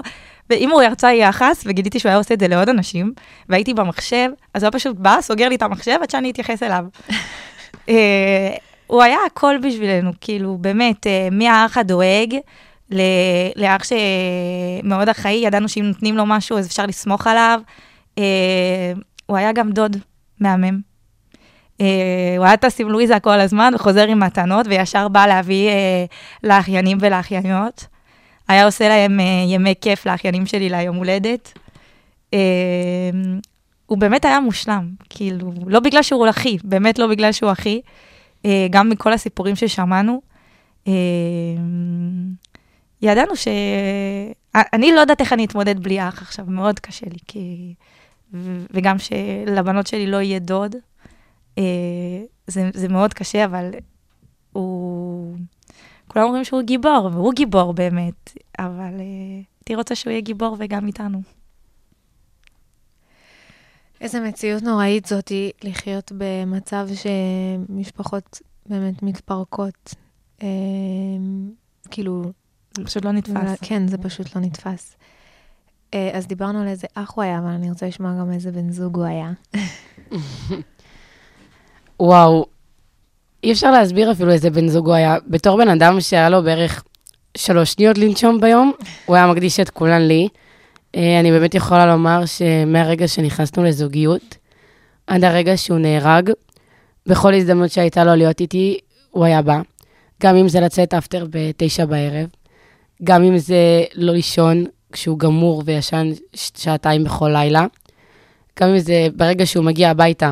[0.50, 3.14] ואם הוא ירצה יחס, וגיליתי שהוא היה עושה את זה לעוד אנשים,
[3.50, 6.86] והייתי במחשב, אז הוא פשוט בא, סוגר לי את המחשב עד שאני אתייחס אליו.
[7.90, 8.56] אה,
[8.88, 12.36] הוא היה הכל בשבילנו, כאילו, באמת, אה, מהאח הדואג,
[13.56, 17.60] לאח שמאוד אחראי, ידענו שאם נותנים לו משהו אז אפשר לסמוך עליו.
[18.18, 18.94] אה,
[19.26, 19.98] הוא היה גם דוד
[20.40, 20.93] מהמם.
[21.84, 26.06] אה, הוא היה טס עם לואיזה כל הזמן וחוזר עם מתנות, וישר בא להביא אה,
[26.44, 27.88] לאחיינים ולאחייניות.
[28.48, 31.54] היה עושה להם אה, ימי כיף לאחיינים שלי ליום הולדת.
[32.34, 32.40] אה,
[33.86, 37.82] הוא באמת היה מושלם, כאילו, לא בגלל שהוא אחי, באמת לא בגלל שהוא אחי,
[38.46, 40.22] אה, גם מכל הסיפורים ששמענו.
[40.88, 40.94] אה,
[43.02, 43.48] ידענו ש...
[44.56, 47.74] אני לא יודעת איך אני אתמודד בלי אח עכשיו, מאוד קשה לי, כי...
[48.74, 50.76] וגם שלבנות שלי לא יהיה דוד.
[51.58, 51.64] אה,
[52.48, 53.72] זה, זה מאוד קשה, אבל
[54.54, 55.36] הוא...
[56.08, 60.88] כולם אומרים שהוא גיבור, והוא גיבור באמת, אבל אה, הייתי רוצה שהוא יהיה גיבור וגם
[60.88, 61.22] איתנו.
[64.02, 69.96] איזה מציאות נוראית זאתי לחיות במצב שמשפחות באמת מתפרקות.
[70.44, 70.48] אה,
[71.92, 72.32] כאילו,
[72.74, 73.60] פשוט לא נתפס.
[73.62, 74.96] כן, זה פשוט לא נתפס.
[75.94, 78.72] אה, אז דיברנו על איזה אח הוא היה, אבל אני רוצה לשמוע גם איזה בן
[78.72, 79.32] זוג הוא היה.
[82.00, 82.46] וואו,
[83.44, 85.18] אי אפשר להסביר אפילו איזה בן זוג הוא היה.
[85.28, 86.84] בתור בן אדם שהיה לו בערך
[87.38, 88.72] שלוש שניות לנשום ביום,
[89.06, 90.28] הוא היה מקדיש את כולן לי.
[90.96, 94.38] אה, אני באמת יכולה לומר שמהרגע שנכנסנו לזוגיות,
[95.08, 96.32] עד הרגע שהוא נהרג,
[97.06, 98.78] בכל הזדמנות שהייתה לו להיות איתי,
[99.12, 99.62] הוא היה בא.
[100.24, 102.28] גם אם זה לצאת אפטר בתשע בערב,
[103.04, 107.66] גם אם זה לא לישון כשהוא גמור וישן שעתיים בכל לילה,
[108.60, 110.32] גם אם זה ברגע שהוא מגיע הביתה,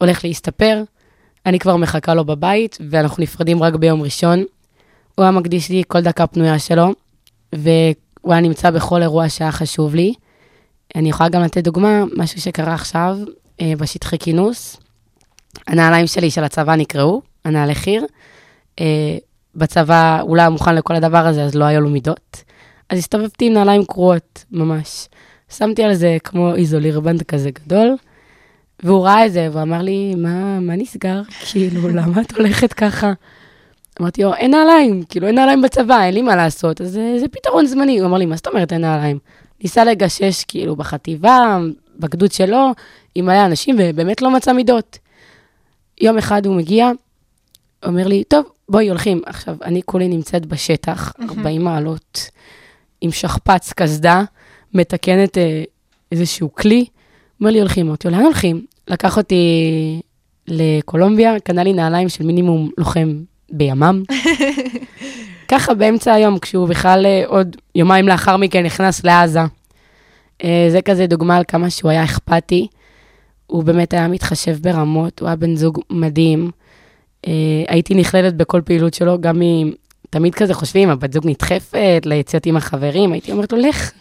[0.00, 0.82] הולך להסתפר,
[1.46, 4.44] אני כבר מחכה לו בבית, ואנחנו נפרדים רק ביום ראשון.
[5.14, 6.94] הוא היה מקדיש לי כל דקה פנויה שלו,
[7.52, 10.14] והוא היה נמצא בכל אירוע שהיה חשוב לי.
[10.96, 13.16] אני יכולה גם לתת דוגמה, משהו שקרה עכשיו
[13.60, 14.76] אה, בשטחי כינוס.
[15.66, 18.02] הנעליים שלי של הצבא נקרעו, הנעלי חי"ר.
[18.80, 19.18] אה,
[19.54, 22.42] בצבא הוא לא היה מוכן לכל הדבר הזה, אז לא היו לו מידות.
[22.90, 25.08] אז הסתובבתי עם נעליים קרועות, ממש.
[25.48, 27.96] שמתי על זה כמו איזולירבנד כזה גדול,
[28.82, 31.22] והוא ראה את זה, והוא אמר לי, מה, מה נסגר?
[31.50, 33.12] כאילו, למה את הולכת ככה?
[34.00, 37.28] אמרתי לו, אין נעליים, כאילו, אין נעליים בצבא, אין לי מה לעשות, אז זה, זה
[37.28, 37.98] פתרון זמני.
[37.98, 39.18] הוא אמר לי, מה זאת אומרת אין נעליים?
[39.62, 41.58] ניסה לגשש, כאילו, בחטיבה,
[41.98, 42.70] בגדוד שלו,
[43.14, 44.98] עם מלא אנשים, ובאמת לא מצא מידות.
[46.00, 46.90] יום אחד הוא מגיע,
[47.86, 49.22] אומר לי, טוב, בואי, הולכים.
[49.26, 52.30] עכשיו, אני כולי נמצאת בשטח, 40 מעלות,
[53.00, 54.22] עם שכפ"ץ, קסדה,
[54.74, 55.62] מתקנת אה,
[56.12, 56.84] איזשהו כלי.
[57.40, 57.86] אומר לי, הולכים.
[57.86, 58.66] אמרתי לו, לאן הולכים?
[58.88, 60.00] לקח אותי
[60.48, 64.02] לקולומביה, קנה לי נעליים של מינימום לוחם בימ"מ.
[65.50, 69.40] ככה באמצע היום, כשהוא בכלל אה, עוד יומיים לאחר מכן נכנס לעזה.
[70.44, 72.66] אה, זה כזה דוגמה על כמה שהוא היה אכפתי.
[73.46, 76.50] הוא באמת היה מתחשב ברמות, הוא היה בן זוג מדהים.
[77.26, 77.32] אה,
[77.68, 79.72] הייתי נכללת בכל פעילות שלו, גם אם
[80.10, 83.92] תמיד כזה חושבים, הבת זוג נדחפת ליציאות עם החברים, הייתי אומרת לו, לך,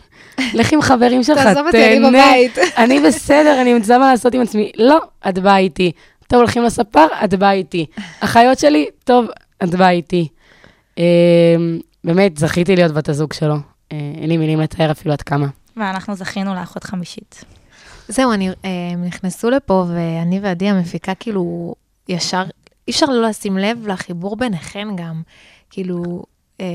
[0.54, 2.58] לך עם חברים שלך, תעזוב אותי, אני תהנה." בבית.
[2.78, 4.72] אני בסדר, אני אמצא מה לעשות עם עצמי.
[4.78, 5.92] לא, את באה איתי.
[6.28, 7.86] אתם הולכים לספר, את באה איתי.
[8.20, 9.26] אחיות שלי, טוב,
[9.64, 10.28] את באה איתי.
[10.98, 11.04] אה,
[12.04, 13.56] באמת, זכיתי להיות בת הזוג שלו.
[13.92, 15.48] אה, אין לי מילים לתאר אפילו עד כמה.
[15.78, 17.44] ואנחנו זכינו לאחות חמישית.
[18.08, 18.54] זהו, אני, אה,
[18.94, 21.76] הם נכנסו לפה, ואני ועדי המפיקה, כאילו,
[22.10, 22.44] ישר,
[22.88, 25.22] אי אפשר לא לשים לב לחיבור ביניכן גם.
[25.70, 26.24] כאילו,
[26.62, 26.66] אה,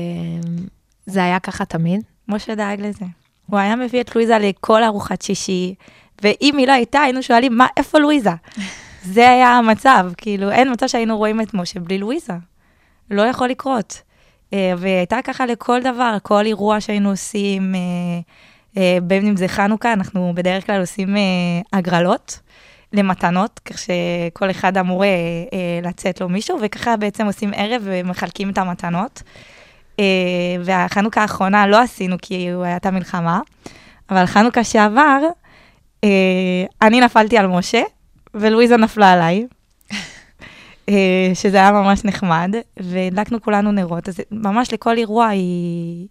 [1.05, 2.01] זה היה ככה תמיד.
[2.27, 3.05] משה דאג לזה.
[3.49, 5.75] הוא היה מביא את לואיזה לכל ארוחת שישי,
[6.23, 8.31] ואם היא לא הייתה, היינו שואלים, מה, איפה לואיזה?
[9.13, 12.33] זה היה המצב, כאילו, אין מצב שהיינו רואים את משה בלי לואיזה.
[13.11, 14.01] לא יכול לקרות.
[14.53, 17.79] אה, והייתה ככה לכל דבר, כל אירוע שהיינו עושים, אה,
[18.77, 21.15] אה, בין אם זה חנוכה, אנחנו בדרך כלל עושים
[21.73, 22.39] הגרלות
[22.93, 25.03] למתנות, כך שכל אחד אמור
[25.83, 29.23] לצאת לו מישהו, וככה בעצם עושים ערב ומחלקים את המתנות.
[29.99, 30.05] אה,
[30.63, 33.39] והחנוכה האחרונה לא עשינו כי הוא הייתה מלחמה,
[34.09, 35.21] אבל חנוכה שעבר,
[36.03, 37.81] אה, אני נפלתי על משה,
[38.33, 39.47] ולואיזה נפלה עליי,
[40.89, 46.07] אה, שזה היה ממש נחמד, והדלקנו כולנו נרות, אז ממש לכל אירוע היא,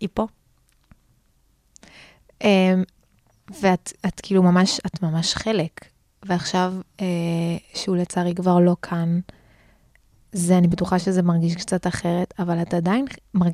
[0.00, 0.26] היא פה.
[2.44, 2.74] אה,
[3.60, 5.80] ואת את כאילו ממש, את ממש חלק.
[6.24, 6.72] ועכשיו,
[7.74, 9.20] שהוא לצערי כבר לא כאן,
[10.32, 13.04] זה, אני בטוחה שזה מרגיש קצת אחרת, אבל את עדיין,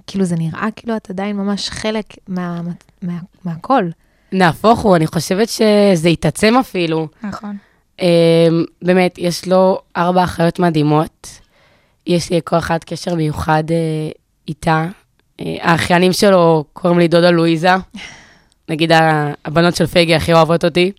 [0.07, 2.61] כאילו זה נראה כאילו את עדיין ממש חלק מה,
[3.03, 3.85] מה, מהכל.
[4.33, 7.09] נהפוך הוא, אני חושבת שזה יתעצם אפילו.
[7.23, 7.57] נכון.
[8.01, 11.41] אמ, באמת, יש לו ארבע אחיות מדהימות.
[12.07, 13.77] יש לי כל אחת קשר מיוחד אה,
[14.49, 14.87] איתה.
[15.41, 17.71] אה, האחיינים שלו קוראים לי דודה לואיזה.
[18.69, 18.93] נגיד
[19.45, 20.93] הבנות של פייגי הכי אוהבות אותי.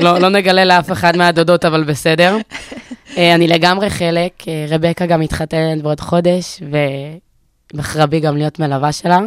[0.00, 2.36] לא, לא נגלה לאף אחד מהדודות, אבל בסדר.
[3.16, 4.48] אה, אני לגמרי חלק.
[4.48, 6.62] אה, רבקה גם מתחתנת בעוד חודש,
[7.72, 9.20] ובחרה בי גם להיות מלווה שלה.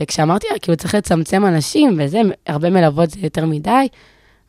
[0.00, 3.88] וכשאמרתי לה, כאילו צריך לצמצם אנשים וזה, הרבה מלוות זה יותר מדי,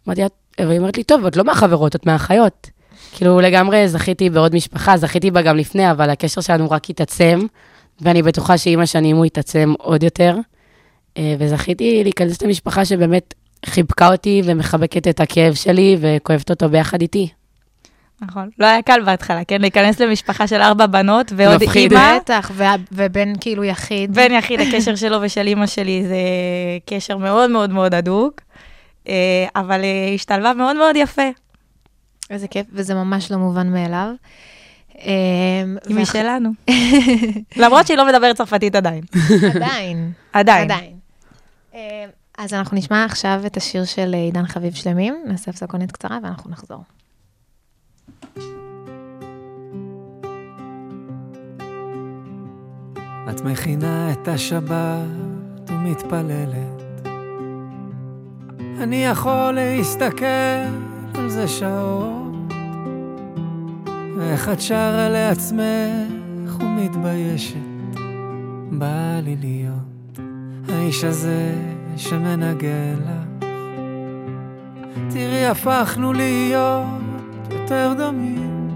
[0.08, 0.28] אמרתי לה,
[0.60, 2.70] והיא אומרת לי, טוב, את לא מהחברות, את מהאחיות.
[3.12, 7.40] כאילו, לגמרי זכיתי בעוד משפחה, זכיתי בה גם לפני, אבל הקשר שלנו רק התעצם,
[8.02, 10.36] ואני בטוחה שעם השנים הוא יתעצם עוד יותר.
[11.18, 13.34] אה, וזכיתי להיכנס למשפחה שבאמת
[13.66, 17.30] חיבקה אותי ומחבקת את הכאב שלי וכואבת אותו ביחד איתי.
[18.22, 18.50] נכון.
[18.60, 19.62] לא היה קל בהתחלה, כן?
[19.62, 21.92] להיכנס למשפחה של ארבע בנות ועוד מפחיד.
[21.92, 22.18] אימא.
[22.20, 24.16] בטח, וה- ובן כאילו יחיד.
[24.16, 26.16] בן יחיד, הקשר שלו ושל אימא שלי זה
[26.86, 28.42] קשר מאוד מאוד מאוד הדוק,
[29.08, 29.14] אה,
[29.56, 31.30] אבל אה, השתלבה מאוד מאוד יפה.
[32.30, 34.10] איזה כיף, וזה ממש לא מובן מאליו.
[35.00, 36.50] אמ, היא משלנו.
[37.64, 39.04] למרות שהיא לא מדברת צרפתית עדיין.
[39.56, 40.12] עדיין.
[40.34, 40.72] עדיין.
[40.72, 40.94] עדיין.
[42.38, 46.84] אז אנחנו נשמע עכשיו את השיר של עידן חביב שלמים, נעשה הפסקונת קצרה ואנחנו נחזור.
[53.30, 56.82] את מכינה את השבת ומתפללת.
[58.80, 60.26] אני יכול להסתכל
[61.13, 62.54] על זה שעות,
[64.17, 67.56] ואיך את שרה לעצמך ומתביישת.
[68.72, 70.20] בא לי להיות
[70.70, 71.56] האיש הזה
[71.98, 73.46] שמנגן לך.
[75.10, 77.11] תראי, הפכנו להיות
[77.72, 78.70] יותר דומים.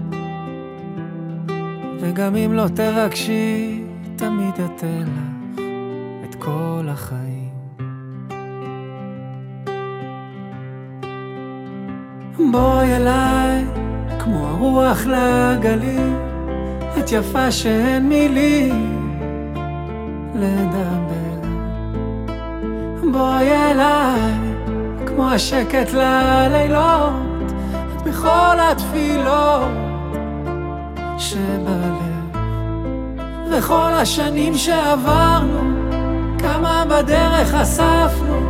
[2.00, 3.82] וגם אם לא תרגשי,
[4.16, 5.60] תמיד אתן לך
[6.24, 7.50] את כל החיים.
[12.52, 13.64] בואי אליי,
[14.18, 16.16] כמו הרוח לגלים,
[16.98, 19.18] את יפה שאין מילים
[20.34, 21.48] לדבר.
[23.12, 24.32] בואי אליי,
[25.06, 27.35] כמו השקט ללילות,
[28.06, 29.68] בכל התפילות
[31.18, 32.36] שבלב.
[33.50, 35.60] וכל השנים שעברנו,
[36.38, 38.40] כמה בדרך אספנו,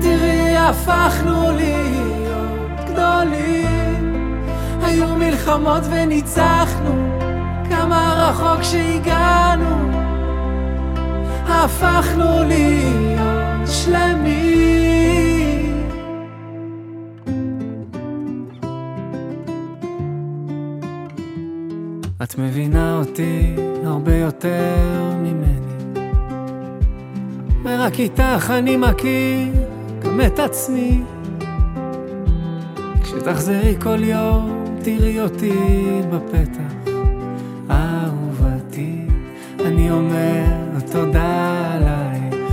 [0.00, 4.44] תראי, הפכנו להיות גדולים.
[4.82, 7.18] היו מלחמות וניצחנו,
[7.70, 9.90] כמה רחוק שהגענו,
[11.48, 15.03] הפכנו להיות שלמים.
[22.24, 24.76] את מבינה אותי הרבה יותר
[25.16, 26.10] ממני.
[27.64, 29.52] ורק איתך אני מכיר
[30.02, 31.02] גם את עצמי.
[33.02, 35.52] כשתחזרי כל יום תראי אותי
[36.10, 36.90] בפתח
[37.70, 39.00] אהובתי.
[39.64, 40.44] אני אומר
[40.92, 42.50] תודה עלייך.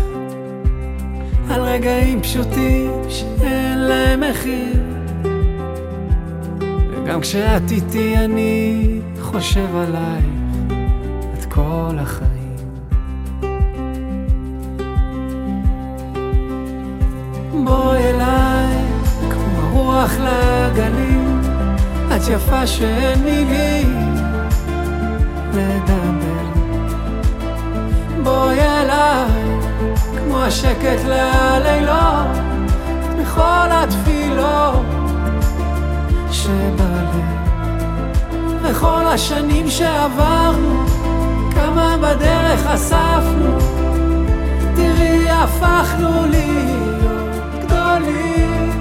[1.49, 4.83] על רגעים פשוטים שאין להם מחיר.
[6.91, 9.01] וגם כשאת איתי אני
[9.31, 10.25] חושב עלייך
[11.33, 12.57] את כל החיים.
[17.63, 18.77] בואי אליי,
[19.29, 21.41] כמו הרוח לגלים,
[22.15, 24.15] את יפה שאין מילים
[25.53, 26.45] לדבר.
[28.23, 29.59] בואי אליי,
[30.17, 32.37] כמו השקט ללילות,
[33.19, 34.85] בכל התפילות
[36.31, 37.00] שבלב.
[38.71, 40.85] וכל השנים שעברנו,
[41.55, 43.57] כמה בדרך אספנו,
[44.75, 48.71] תראי, הפכנו להיות גדולים.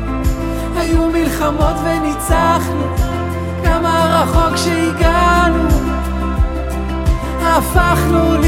[0.76, 2.82] היו מלחמות וניצחנו,
[3.64, 5.68] כמה רחוק שהגענו,
[7.42, 8.39] הפכנו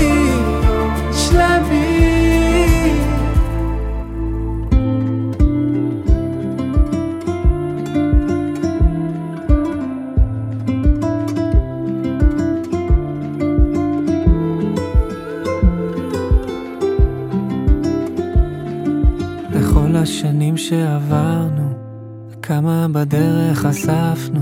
[23.71, 24.41] אספנו,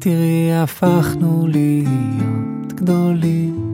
[0.00, 3.64] תראי, הפכנו להיות גדולים.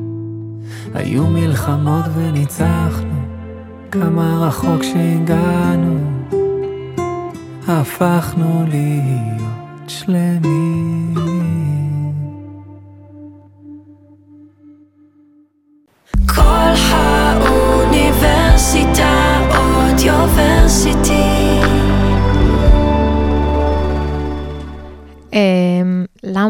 [0.95, 3.21] היו מלחמות וניצחנו,
[3.91, 5.99] כמה רחוק שהגענו,
[7.69, 11.15] הפכנו להיות שלמים.
[16.27, 21.70] כל האוניברסיטה אודיוורסיטי.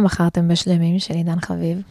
[0.05, 1.83] בחרתם בשלמים של עידן חביב?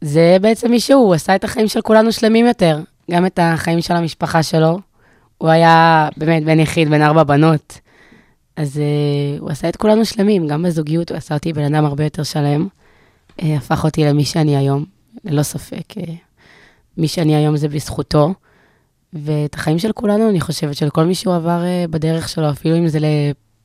[0.00, 3.94] זה בעצם מישהו, הוא עשה את החיים של כולנו שלמים יותר, גם את החיים של
[3.94, 4.78] המשפחה שלו.
[5.38, 7.80] הוא היה באמת בן יחיד, בן ארבע בנות.
[8.56, 12.04] אז uh, הוא עשה את כולנו שלמים, גם בזוגיות הוא עשה אותי בן אדם הרבה
[12.04, 12.68] יותר שלם.
[13.40, 14.84] Uh, הפך אותי למי שאני היום,
[15.24, 15.92] ללא ספק.
[15.98, 16.10] Uh,
[16.96, 18.34] מי שאני היום זה בזכותו.
[19.12, 22.78] ואת החיים של כולנו, אני חושבת, של כל מי שהוא עבר uh, בדרך שלו, אפילו
[22.78, 22.98] אם זה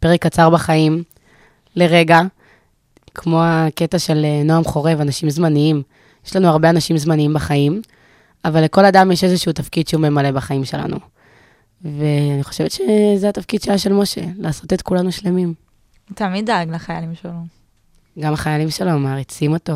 [0.05, 1.03] לפרק קצר בחיים,
[1.75, 2.21] לרגע,
[3.13, 5.81] כמו הקטע של uh, נועם חורב, אנשים זמניים.
[6.25, 7.81] יש לנו הרבה אנשים זמניים בחיים,
[8.45, 10.97] אבל לכל אדם יש איזשהו תפקיד שהוא ממלא בחיים שלנו.
[11.81, 15.53] ואני חושבת שזה התפקיד שהיה של משה, לעשות את כולנו שלמים.
[16.09, 17.31] הוא תמיד דאג לחיילים שלו.
[18.19, 19.73] גם החיילים שלו מעריצים אותו.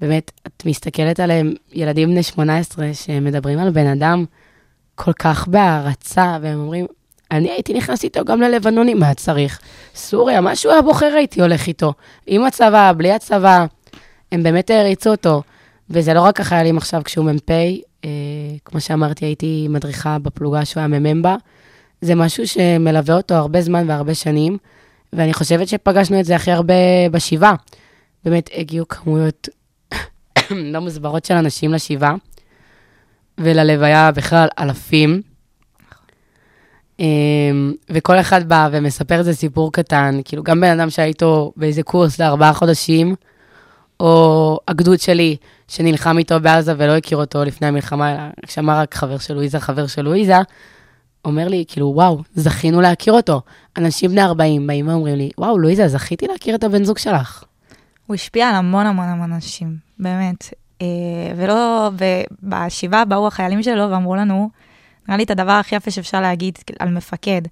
[0.00, 4.24] באמת, את מסתכלת עליהם, ילדים בני 18 שמדברים על בן אדם
[4.94, 6.86] כל כך בהערצה, והם אומרים,
[7.36, 9.60] אני הייתי נכנס איתו גם ללבנונים, מה צריך?
[9.94, 11.92] סוריה, מה שהוא היה בוחר הייתי הולך איתו.
[12.26, 13.66] עם הצבא, בלי הצבא,
[14.32, 15.42] הם באמת העריצו אותו.
[15.90, 17.50] וזה לא רק החיילים עכשיו כשהוא מ"פ,
[18.04, 18.10] אה,
[18.64, 21.36] כמו שאמרתי, הייתי מדריכה בפלוגה שהוא היה מ"מ בה.
[22.00, 24.58] זה משהו שמלווה אותו הרבה זמן והרבה שנים,
[25.12, 26.74] ואני חושבת שפגשנו את זה הכי הרבה
[27.10, 27.54] בשבעה.
[28.24, 29.48] באמת הגיעו כמויות
[30.72, 32.14] לא מוסברות של אנשים לשבעה,
[33.38, 35.22] וללוויה בכלל אלפים.
[37.00, 37.06] אה,
[37.90, 42.18] וכל אחד בא ומספר איזה סיפור קטן, כאילו גם בן אדם שהיה איתו באיזה קורס
[42.18, 43.14] לארבעה חודשים,
[44.00, 45.36] או הגדוד שלי,
[45.68, 49.86] שנלחם איתו בעזה ולא הכיר אותו לפני המלחמה, אלא שמע רק חבר של לואיזה, חבר
[49.86, 50.36] של לואיזה,
[51.24, 53.40] אומר לי, כאילו, וואו, זכינו להכיר אותו.
[53.76, 57.44] אנשים בני 40 באים ואומרים לי, וואו, לואיזה, זכיתי להכיר את הבן זוג שלך.
[58.06, 60.54] הוא השפיע על המון המון המון אנשים, באמת.
[60.82, 60.86] אה,
[61.36, 61.90] ולא,
[62.42, 64.50] ובשבעה באו החיילים שלו ואמרו לנו,
[65.08, 67.42] נראה לי את הדבר הכי יפה שאפשר להגיד על מפקד.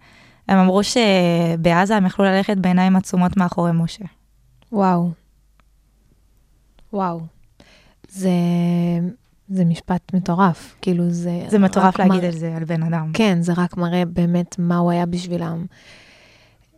[0.48, 4.04] הם אמרו שבעזה הם יכלו ללכת בעיניים עצומות מאחורי משה.
[4.72, 5.10] וואו.
[6.92, 7.20] וואו.
[8.08, 8.30] זה,
[9.48, 11.42] זה משפט מטורף, כאילו זה...
[11.48, 13.10] זה מטורף להגיד מראה- על זה, על בן אדם.
[13.14, 15.66] כן, זה רק מראה באמת מה הוא היה בשבילם.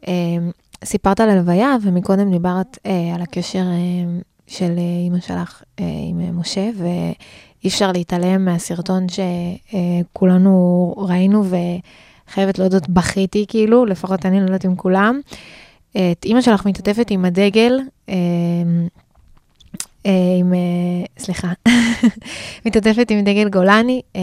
[0.08, 0.12] אה,
[0.84, 6.20] סיפרת על הלוויה, ומקודם דיברת אה, על הקשר אה, של אה, אימא שלך אה, עם
[6.20, 6.70] אה, משה,
[7.66, 14.76] ואי אפשר להתעלם מהסרטון שכולנו ראינו, וחייבת להודות, בכיתי כאילו, לפחות אני לא יודעת עם
[14.76, 15.20] כולם.
[15.90, 18.14] את אימא שלך מתעטפת עם הדגל, אה,
[20.06, 21.52] אה, עם, אה, סליחה,
[22.66, 24.20] מתעטפת עם דגל גולני, אה,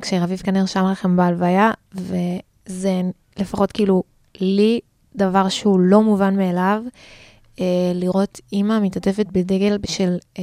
[0.00, 3.02] כשרביב כנר שם לכם בהלוויה, וזה
[3.38, 4.02] לפחות כאילו
[4.40, 4.80] לי
[5.16, 6.82] דבר שהוא לא מובן מאליו,
[7.94, 10.42] לראות אימא מתעטפת בדגל של, אה,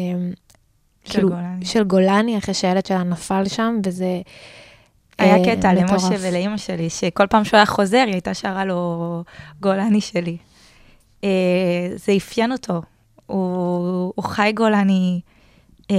[1.04, 1.66] של כאילו, גולני.
[1.66, 4.22] של גולני, אחרי שהילד שלה נפל שם, וזה...
[5.18, 6.16] היה אה, קטע למשה.
[6.20, 9.24] ולאימא שלי, שכל פעם שהוא היה חוזר, היא הייתה שרה לו
[9.60, 10.38] גולני שלי.
[11.24, 12.82] אה, זה אפיין אותו.
[13.26, 15.22] הוא, הוא חי גולני,
[15.92, 15.96] אה,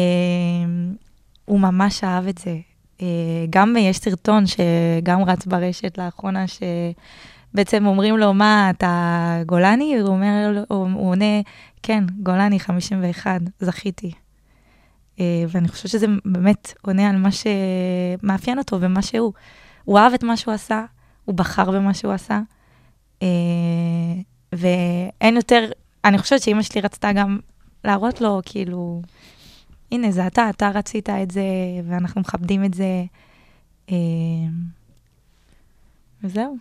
[1.45, 2.57] הוא ממש אהב את זה.
[3.03, 3.07] אה,
[3.51, 9.99] גם יש סרטון שגם רץ ברשת לאחרונה, שבעצם אומרים לו, מה, אתה גולני?
[9.99, 11.41] הוא אומר, הוא עונה,
[11.83, 14.13] כן, גולני 51, זכיתי.
[15.21, 19.33] אה, ואני חושבת שזה באמת עונה על מה שמאפיין אותו ומה שהוא.
[19.85, 20.85] הוא אהב את מה שהוא עשה,
[21.25, 22.41] הוא בחר במה שהוא עשה,
[23.23, 23.29] אה,
[24.53, 25.71] ואין יותר,
[26.05, 27.39] אני חושבת שאימא שלי רצתה גם
[27.85, 29.03] להראות לו, כאילו,
[29.93, 31.43] הנה, זה אתה, אתה רצית את זה,
[31.89, 33.05] ואנחנו מכבדים את זה.
[33.91, 33.97] אה,
[36.25, 36.57] וזהו.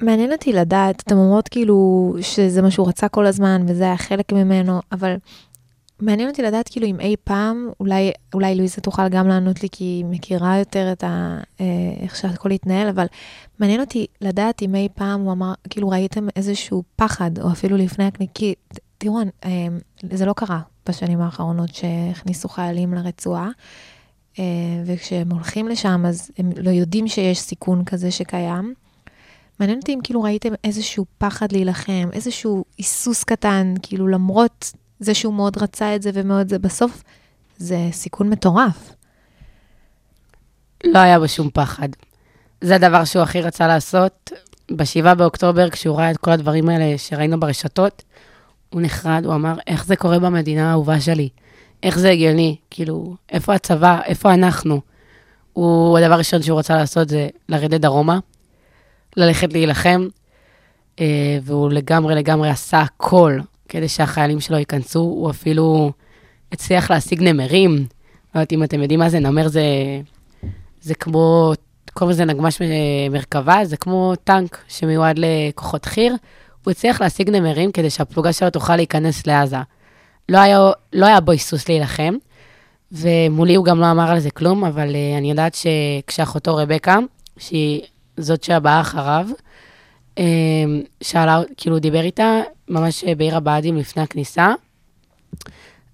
[0.00, 4.32] מעניין אותי לדעת, אתם אומרות כאילו שזה מה שהוא רצה כל הזמן וזה היה חלק
[4.32, 5.16] ממנו, אבל
[6.00, 9.84] מעניין אותי לדעת כאילו אם אי פעם, אולי, אולי לואיזה תוכל גם לענות לי כי
[9.84, 11.38] היא מכירה יותר את ה...
[11.60, 11.64] אה,
[12.00, 13.06] איך שהכל התנהל, אבל
[13.58, 18.04] מעניין אותי לדעת אם אי פעם הוא אמר, כאילו ראיתם איזשהו פחד, או אפילו לפני
[18.04, 19.50] הקניק, כי ת- תראו, אה,
[20.12, 23.50] זה לא קרה בשנים האחרונות שהכניסו חיילים לרצועה.
[24.38, 24.44] אה,
[24.86, 28.74] וכשהם הולכים לשם, אז הם לא יודעים שיש סיכון כזה שקיים.
[29.60, 35.34] מעניין אותי אם כאילו ראיתם איזשהו פחד להילחם, איזשהו היסוס קטן, כאילו למרות זה שהוא
[35.34, 37.02] מאוד רצה את זה ומאוד זה, בסוף
[37.58, 38.92] זה סיכון מטורף.
[40.84, 41.88] לא היה בו שום פחד.
[42.60, 44.32] זה הדבר שהוא הכי רצה לעשות.
[44.70, 48.02] ב-7 באוקטובר, כשהוא ראה את כל הדברים האלה שראינו ברשתות,
[48.70, 51.28] הוא נחרד, הוא אמר, איך זה קורה במדינה האהובה שלי?
[51.82, 52.56] איך זה הגיוני?
[52.70, 54.00] כאילו, איפה הצבא?
[54.04, 54.80] איפה אנחנו?
[55.52, 58.18] הוא, הדבר הראשון שהוא רצה לעשות זה לרדת דרומה,
[59.16, 60.08] ללכת להילחם,
[61.00, 63.38] אה, והוא לגמרי לגמרי עשה הכל
[63.70, 65.00] כדי שהחיילים שלו ייכנסו.
[65.00, 65.92] הוא אפילו
[66.52, 67.76] הצליח להשיג נמרים.
[68.34, 69.62] לא יודעת אם אתם יודעים מה זה, נמר זה,
[70.80, 71.52] זה כמו,
[71.92, 72.62] קוראים לזה נגמ"ש
[73.10, 76.14] מרכבה, זה כמו טנק שמיועד לכוחות חי"ר.
[76.64, 79.56] הוא הצליח להשיג נמרים כדי שהפלוגה שלו תוכל להיכנס לעזה.
[80.28, 82.14] לא היה, לא היה בו היסוס להילחם,
[82.92, 86.98] ומולי הוא גם לא אמר על זה כלום, אבל uh, אני יודעת שכשאחותו רבקה,
[87.38, 87.82] שהיא
[88.16, 89.26] זאת שהבאה אחריו,
[91.02, 94.52] שאלה, כאילו, דיבר איתה ממש אה, בעיר הבה"דים לפני הכניסה,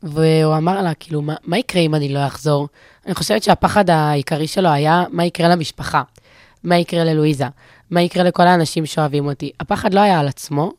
[0.03, 2.69] והוא אמר לה, כאילו, מה, מה יקרה אם אני לא אחזור?
[3.07, 6.03] אני חושבת שהפחד העיקרי שלו היה, מה יקרה למשפחה?
[6.65, 7.45] מה יקרה ללואיזה?
[7.91, 9.51] מה יקרה לכל האנשים שאוהבים אותי?
[9.61, 10.73] הפחד לא היה על עצמו,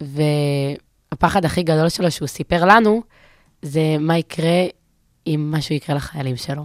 [0.00, 3.02] והפחד הכי גדול שלו שהוא סיפר לנו,
[3.62, 4.64] זה מה יקרה
[5.26, 6.64] אם משהו יקרה לחיילים שלו.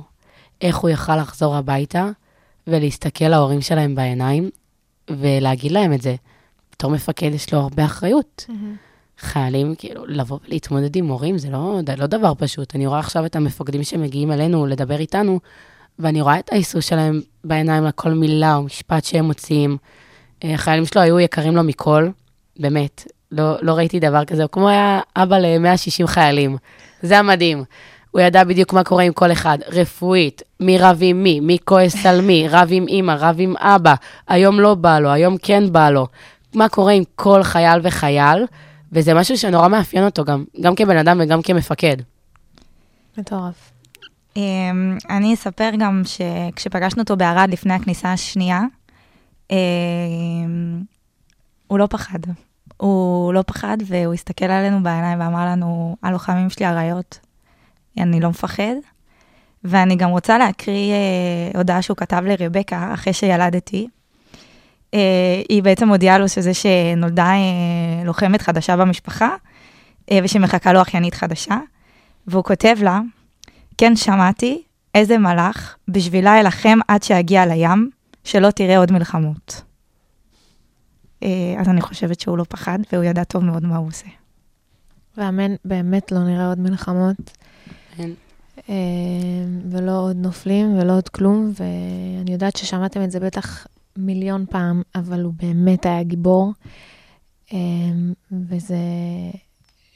[0.62, 2.10] איך הוא יכל לחזור הביתה
[2.68, 4.50] ולהסתכל להורים שלהם בעיניים
[5.10, 6.16] ולהגיד להם את זה.
[6.72, 8.46] בתור מפקד יש לו הרבה אחריות.
[9.20, 12.76] חיילים, כאילו, לבוא ולהתמודד עם מורים זה לא, לא דבר פשוט.
[12.76, 15.40] אני רואה עכשיו את המפקדים שמגיעים אלינו לדבר איתנו,
[16.00, 19.78] ואני רואה את ההיסוס שלהם בעיניים לכל מילה או משפט שהם מוציאים.
[20.44, 22.08] אה, החיילים שלו היו יקרים לו מכל,
[22.60, 23.08] באמת.
[23.32, 26.58] לא, לא ראיתי דבר כזה, הוא כמו היה אבא ל-160 חיילים.
[27.02, 27.64] זה המדהים.
[28.14, 32.06] הוא ידע בדיוק מה קורה עם כל אחד, רפואית, מי רב עם מי, מי כועס
[32.06, 33.94] על מי, רב עם אימא, רב עם אבא,
[34.28, 36.08] היום לא בא לו, היום כן בא לו.
[36.56, 38.46] מה קורה עם כל חייל וחייל,
[38.92, 41.98] וזה משהו שנורא מאפיין אותו גם, גם כבן אדם וגם כמפקד.
[43.18, 43.72] מטורף.
[44.36, 48.62] אמ, אני אספר גם שכשפגשנו אותו בערד לפני הכניסה השנייה,
[49.52, 49.56] אמ,
[51.68, 52.20] הוא לא פחד.
[52.78, 57.20] הוא לא פחד, והוא הסתכל עלינו בעיניים ואמר לנו, הלוחמים שלי אריות,
[57.98, 58.74] אני לא מפחד.
[59.64, 63.88] ואני גם רוצה להקריא אה, הודעה שהוא כתב לרבקה אחרי שילדתי.
[64.94, 69.30] אה, היא בעצם מודיעה לו שזה שנולדה אה, לוחמת חדשה במשפחה,
[70.12, 71.58] אה, ושמחכה לו אחיינית חדשה.
[72.28, 73.02] והוא כותב לה,
[73.78, 74.62] כן שמעתי,
[74.96, 77.90] איזה מלאך, בשבילה אלחם עד שאגיע לים,
[78.24, 79.62] שלא תראה עוד מלחמות.
[81.24, 84.08] אה, אז אני חושבת שהוא לא פחד, והוא ידע טוב מאוד מה הוא עושה.
[85.18, 87.38] ואמן, באמת לא נראה עוד מלחמות,
[88.70, 88.76] אה,
[89.70, 93.68] ולא עוד נופלים ולא עוד כלום, ואני יודעת ששמעתם את זה בטח
[93.98, 96.54] מיליון פעם, אבל הוא באמת היה גיבור,
[97.54, 97.58] אה,
[98.50, 98.78] וזה,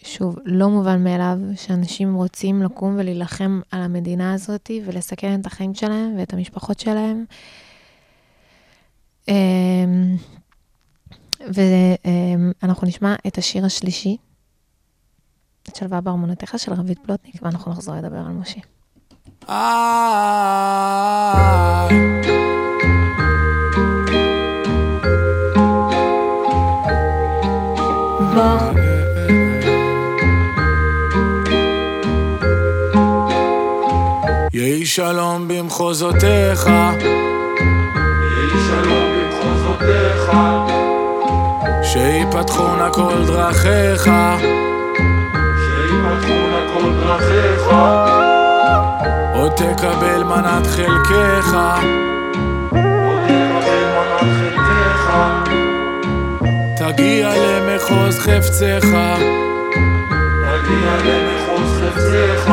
[0.04, 6.16] שוב, לא מובן מאליו שאנשים רוצים לקום ולהילחם על המדינה הזאת ולסכן את החיים שלהם
[6.18, 7.26] ואת המשפחות שלהם.
[11.40, 14.18] ואנחנו נשמע את השיר השלישי,
[15.70, 18.60] את שלווה בארמונותיך של רבית פלוטניק, ואנחנו נחזור לדבר על משה.
[34.54, 40.32] יהי שלום במחוזותיך, יהי שלום במחוזותיך,
[41.84, 44.10] שיפתחו נא כל דרכיך,
[46.82, 47.68] דרכיך,
[49.34, 51.58] עוד תקבל מנת חלקך,
[52.72, 55.12] עוד תקבל מנת חלקך,
[56.78, 58.88] תגיע למחוז חפצך,
[60.44, 62.52] תגיע למחוז חפצך,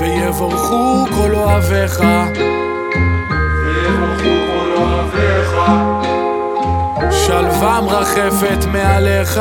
[0.00, 2.00] ויבורכו כל אוהביך,
[3.64, 5.50] ויבורכו כל אוהביך,
[7.10, 9.40] שלווה מרחפת מעליך,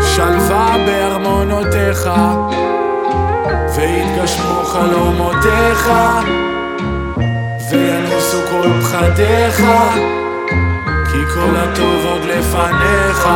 [0.00, 0.76] שלווה
[1.88, 2.08] בארמונותיך,
[3.76, 5.90] ויתגשמו חלומותיך,
[7.70, 9.56] וינוסו כל פחדיך,
[11.12, 13.28] כי כל הטוב עוד לפניך,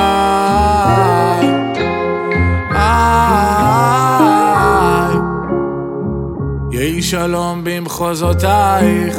[2.75, 3.05] איי.
[6.71, 9.19] יהי שלום במחוזותייך,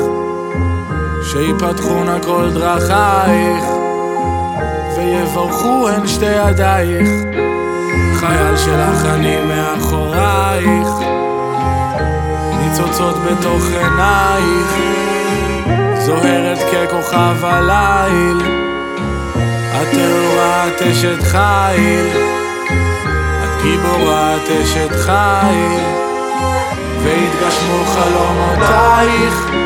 [1.36, 3.63] שיפתחו נא כל דרכייך,
[4.95, 7.09] ויבורכו הן שתי ידייך,
[8.19, 10.88] חייל שלך אני מאחורייך,
[12.59, 14.75] ניצוצות בתוך עינייך,
[16.05, 18.41] זוהרת ככוכב הליל,
[19.81, 22.07] את אשת חיל,
[23.43, 26.05] את גיבורה אשת חיל.
[27.03, 29.64] ויתגשמו חלומותייך,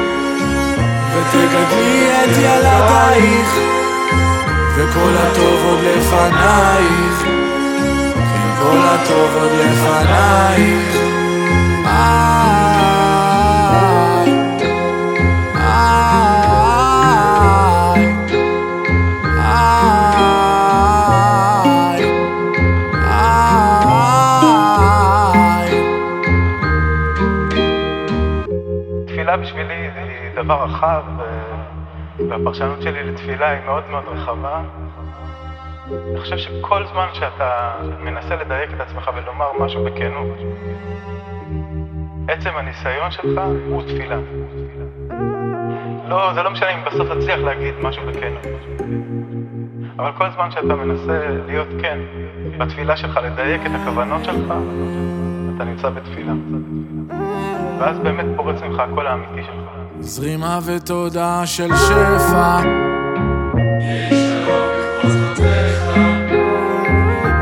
[1.30, 3.50] ותגדלי את ילדייך,
[4.76, 7.22] וכל הטוב עוד לפנייך,
[8.16, 10.96] כן כל הטוב עוד לפנייך.
[32.32, 34.62] הפרשנות שלי לתפילה היא מאוד מאוד רחבה.
[36.12, 40.38] אני חושב שכל זמן שאתה מנסה לדייק את עצמך ולומר משהו בכנות,
[42.28, 44.18] עצם הניסיון שלך הוא תפילה.
[46.08, 48.46] לא, זה לא משנה אם בסוף תצליח להגיד משהו בכנות.
[49.98, 52.00] אבל כל זמן שאתה מנסה להיות כן
[52.58, 54.54] בתפילה שלך, לדייק את הכוונות שלך,
[55.56, 56.34] אתה נמצא בתפילה.
[57.80, 59.69] ואז באמת פורץ ממך הקול האמיתי שלך.
[60.02, 62.62] זרימה ותודה של שפע.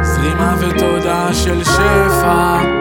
[0.02, 2.77] זרימה ותודה של שפע.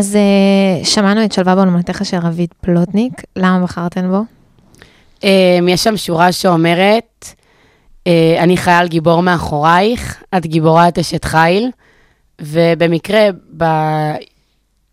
[0.00, 4.22] אז אה, שמענו את שלווה בעולמתך של רביד פלוטניק, למה בחרתן בו?
[5.24, 7.24] אמ, יש שם שורה שאומרת,
[8.06, 11.70] אה, אני חייל גיבור מאחורייך, את גיבורה את אשת חיל,
[12.40, 13.64] ובמקרה, ב...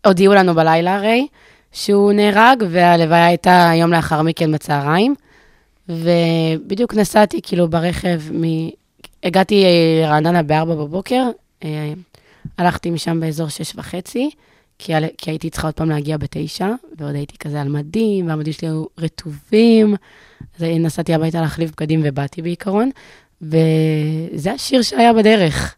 [0.06, 1.26] הודיעו לנו בלילה הרי,
[1.72, 5.14] שהוא נהרג, והלוויה הייתה יום לאחר מכן בצהריים,
[5.88, 8.68] ובדיוק נסעתי כאילו ברכב, מ...
[9.22, 9.70] הגעתי אה,
[10.02, 11.24] לרעננה ב-4 בבוקר,
[11.64, 11.92] אה,
[12.58, 14.30] הלכתי משם באזור שש וחצי,
[14.78, 16.68] כי, כי הייתי צריכה עוד פעם להגיע בתשע,
[16.98, 19.94] ועוד הייתי כזה על מדים, והמדים שלי היו רטובים,
[20.56, 22.90] אז נסעתי הביתה להחליף בגדים ובאתי בעיקרון,
[23.42, 25.74] וזה השיר שהיה בדרך.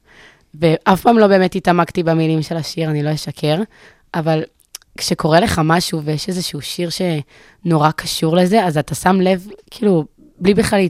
[0.55, 3.63] ואף פעם לא באמת התעמקתי במילים של השיר, אני לא אשקר,
[4.15, 4.43] אבל
[4.99, 10.05] כשקורה לך משהו ויש איזשהו שיר שנורא קשור לזה, אז אתה שם לב, כאילו,
[10.39, 10.81] בלי בכלל,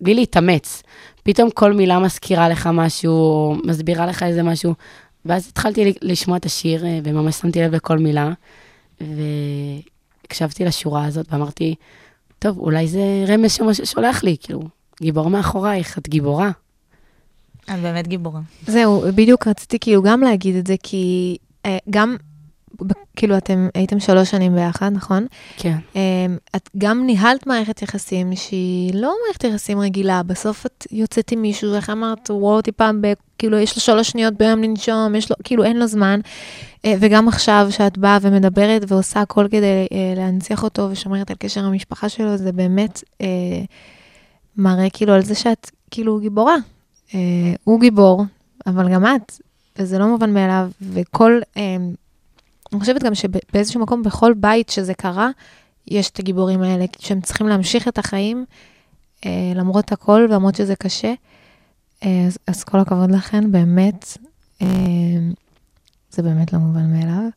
[0.00, 0.82] בלי להתאמץ.
[1.22, 4.74] פתאום כל מילה מזכירה לך משהו, מסבירה לך איזה משהו,
[5.24, 8.32] ואז התחלתי לשמוע את השיר, אה, וממש שמתי לב לכל מילה,
[9.00, 11.74] והקשבתי לשורה הזאת, ואמרתי,
[12.38, 14.60] טוב, אולי זה רמז שמשה שולח לי, כאילו,
[15.02, 16.50] גיבור מאחורייך, את גיבורה.
[17.64, 18.40] את באמת גיבורה.
[18.66, 22.16] זהו, בדיוק רציתי כאילו גם להגיד את זה, כי אה, גם,
[23.16, 25.26] כאילו אתם הייתם שלוש שנים ביחד, נכון?
[25.56, 25.76] כן.
[25.96, 31.42] אה, את גם ניהלת מערכת יחסים שהיא לא מערכת יחסים רגילה, בסוף את יוצאת עם
[31.42, 35.14] מישהו, איך אמרת, הוא רואה אותי פעם, ב, כאילו יש לו שלוש שניות ביום לנשום,
[35.14, 36.20] יש לו, כאילו אין לו זמן.
[36.84, 41.64] אה, וגם עכשיו שאת באה ומדברת ועושה הכל כדי אה, להנציח אותו ושומרת על קשר
[41.64, 43.26] המשפחה שלו, זה באמת אה,
[44.56, 46.56] מראה כאילו על זה שאת כאילו גיבורה.
[47.14, 47.20] אה,
[47.64, 48.24] הוא גיבור,
[48.66, 49.32] אבל גם את,
[49.78, 51.76] וזה לא מובן מאליו, וכל, אה,
[52.72, 55.30] אני חושבת גם שבאיזשהו מקום, בכל בית שזה קרה,
[55.88, 58.44] יש את הגיבורים האלה, שהם צריכים להמשיך את החיים,
[59.26, 61.14] אה, למרות הכל, ולמרות שזה קשה.
[62.04, 64.18] אה, אז, אז כל הכבוד לכן, באמת,
[64.62, 64.66] אה,
[66.10, 67.28] זה באמת לא מובן מאליו.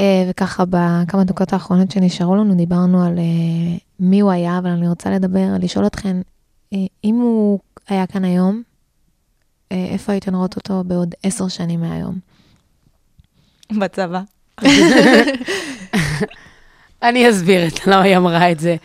[0.00, 4.88] אה, וככה, בכמה דקות האחרונות שנשארו לנו, דיברנו על אה, מי הוא היה, אבל אני
[4.88, 6.16] רוצה לדבר, לשאול אתכן,
[6.72, 7.58] אה, אם הוא
[7.88, 8.62] היה כאן היום,
[9.72, 12.35] אה, איפה הייתן רואות אותו בעוד עשר שנים מהיום?
[13.72, 14.20] בצבא.
[17.02, 18.76] אני אסביר את למה היא אמרה את זה.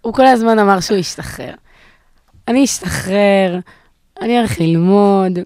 [0.00, 1.54] הוא כל הזמן אמר שהוא ישתחרר.
[2.48, 3.58] אני אשתחרר,
[4.20, 5.38] אני הולך ללמוד,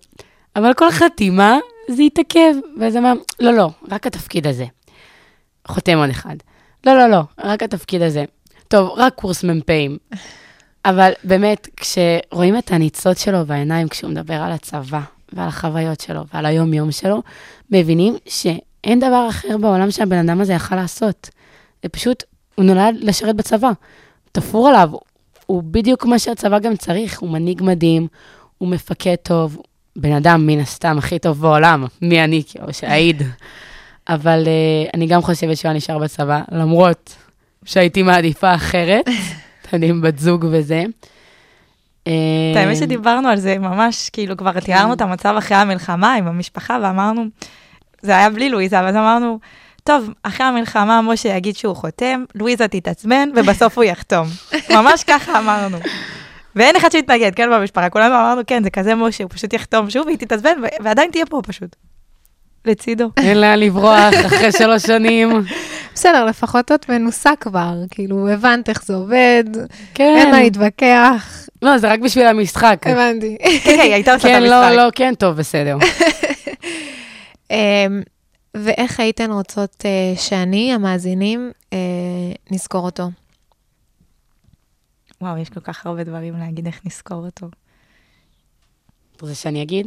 [0.57, 2.55] אבל כל חתימה זה יתעכב.
[2.81, 4.65] ואז אמר, לא, לא, רק התפקיד הזה.
[5.69, 6.37] חותם עוד אחד.
[6.87, 8.25] לא, לא, לא, רק התפקיד הזה.
[8.69, 9.99] טוב, רק קורס מ"פים.
[10.85, 15.01] אבל באמת, כשרואים את הניצוץ שלו בעיניים, כשהוא מדבר על הצבא
[15.33, 17.23] ועל החוויות שלו ועל היום-יום שלו,
[17.71, 18.17] מבינים
[18.85, 21.31] שאין דבר אחר בעולם שהבן אדם הזה יכל לעשות.
[21.83, 22.25] זה פשוט,
[22.55, 23.71] הוא נולד לשרת בצבא.
[24.33, 24.91] תפור עליו,
[25.47, 28.07] הוא בדיוק מה שהצבא גם צריך, הוא מנהיג מדהים,
[28.59, 29.59] הוא מפקד טוב,
[29.97, 33.23] בן אדם, מן הסתם, הכי טוב בעולם, מי אני, כאילו, שאעיד.
[34.09, 37.17] אבל uh, אני גם חושבת שהוא היה נשאר בצבא, למרות
[37.65, 39.09] שהייתי מעדיפה אחרת,
[39.63, 40.85] אתם יודעים, בת זוג וזה.
[42.03, 46.79] את האמת שדיברנו על זה ממש, כאילו כבר תיארנו את המצב אחרי המלחמה עם המשפחה,
[46.83, 47.25] ואמרנו,
[48.03, 49.39] זה היה בלי לואיזה, אבל אמרנו,
[49.85, 54.27] טוב, אחרי המלחמה משה יגיד שהוא חותם, לואיזה תתעצבן, ובסוף הוא יחתום.
[54.77, 55.79] ממש ככה אמרנו.
[56.57, 60.07] ואין אחד שהתנגד, כן, במשפחה, כולנו אמרנו, כן, זה כזה משה, הוא פשוט יחתום שוב,
[60.07, 61.77] והיא תתעצבן, ועדיין תהיה פה פשוט.
[62.65, 63.11] לצידו.
[63.27, 65.43] אין לאן לברוח אחרי שלוש שנים.
[65.95, 69.45] בסדר, לפחות את מנוסה כבר, כאילו, הבנת איך זה עובד,
[69.95, 70.15] כן.
[70.19, 72.87] אין מה להתווכח, לא, זה רק בשביל המשחק.
[72.87, 73.37] הבנתי.
[73.41, 74.77] כן, כן, היא הייתה עושה את כן, המשחק.
[74.77, 75.77] לא, לא, כן, טוב, בסדר.
[77.51, 78.03] אמ,
[78.57, 81.79] ואיך הייתן רוצות אה, שאני, המאזינים, אה,
[82.51, 83.11] נזכור אותו?
[85.21, 87.47] וואו, יש כל כך הרבה דברים להגיד איך נזכור אותו.
[89.17, 89.87] אתה רוצה שאני אגיד?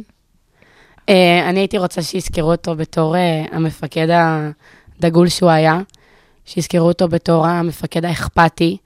[1.10, 1.12] Uh,
[1.48, 3.18] אני הייתי רוצה שיזכרו אותו בתור uh,
[3.54, 5.80] המפקד הדגול שהוא היה,
[6.44, 8.76] שיזכרו אותו בתור המפקד האכפתי,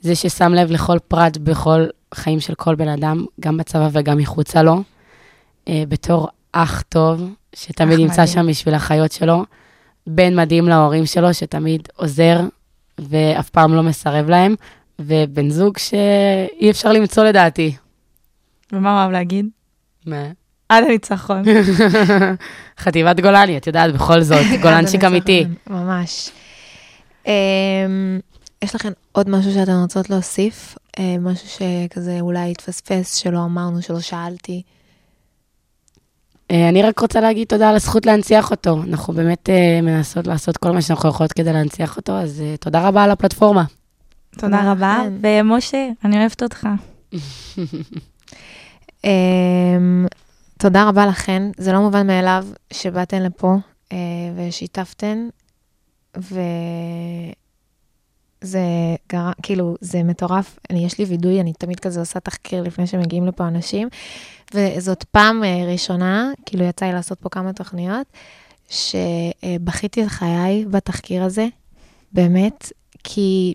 [0.00, 4.62] זה ששם לב לכל פרט בכל חיים של כל בן אדם, גם בצבא וגם מחוצה
[4.62, 4.82] לו,
[5.66, 8.26] uh, בתור אח טוב, שתמיד נמצא מדהים.
[8.26, 9.44] שם בשביל החיות שלו,
[10.06, 12.40] בן מדהים להורים שלו, שתמיד עוזר
[12.98, 14.54] ואף פעם לא מסרב להם,
[14.98, 17.76] ובן זוג שאי אפשר למצוא לדעתי.
[18.72, 19.46] ומה הוא אוהב להגיד?
[20.06, 20.22] מה?
[20.68, 21.42] עד הניצחון.
[22.82, 25.44] חטיבת גולני, את יודעת, בכל זאת, גולנצ'יק אמיתי.
[25.66, 26.30] ממש.
[27.26, 27.32] אמ,
[28.62, 30.78] יש לכם עוד משהו שאתן רוצות להוסיף?
[30.98, 34.62] אה, משהו שכזה אולי התפספס, שלא אמרנו, שלא שאלתי?
[36.52, 38.82] אה, אני רק רוצה להגיד תודה על הזכות להנציח אותו.
[38.82, 42.88] אנחנו באמת אה, מנסות לעשות כל מה שאנחנו יכולות כדי להנציח אותו, אז אה, תודה
[42.88, 43.64] רבה על הפלטפורמה.
[44.38, 44.98] תודה רבה.
[45.00, 45.12] לכן.
[45.22, 46.68] ומשה, אני אוהבת אותך.
[49.04, 50.06] אמ,
[50.58, 53.56] תודה רבה לכן, זה לא מובן מאליו שבאתן לפה
[54.36, 55.28] ושיתפתן,
[58.42, 58.60] וזה
[59.08, 59.30] גר...
[59.42, 60.58] כאילו, זה מטורף.
[60.70, 63.88] אני, יש לי וידוי, אני תמיד כזה עושה תחקיר לפני שמגיעים לפה אנשים,
[64.54, 68.06] וזאת פעם אה, ראשונה, כאילו יצא לי לעשות פה כמה תוכניות,
[68.68, 71.46] שבכיתי את חיי בתחקיר הזה,
[72.12, 72.72] באמת,
[73.04, 73.54] כי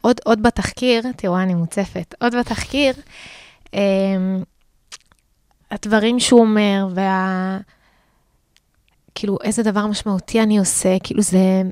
[0.00, 2.94] עוד, עוד בתחקיר, תראו, אני מוצפת, עוד בתחקיר,
[3.74, 4.42] אמ,
[5.70, 7.58] הדברים שהוא אומר, וה...
[9.14, 11.62] כאילו, איזה דבר משמעותי אני עושה, כאילו, זה,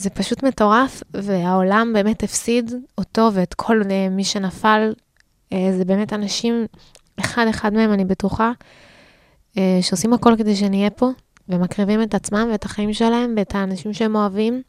[0.00, 4.92] זה פשוט מטורף, והעולם באמת הפסיד אותו ואת כל אה, מי שנפל.
[5.52, 6.66] אה, זה באמת אנשים,
[7.20, 8.52] אחד-אחד מהם, אני בטוחה,
[9.58, 11.10] אה, שעושים הכל כדי שנהיה פה,
[11.48, 14.62] ומקריבים את עצמם ואת החיים שלהם ואת האנשים שהם אוהבים,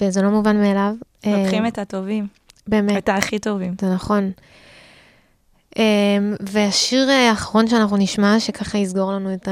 [0.00, 0.94] וזה לא מובן מאליו.
[1.26, 2.26] לוקחים את הטובים,
[2.66, 2.96] באמת.
[2.96, 3.74] את הכי טובים.
[3.80, 4.30] זה נכון.
[6.40, 9.48] והשיר האחרון שאנחנו נשמע, שככה יסגור לנו את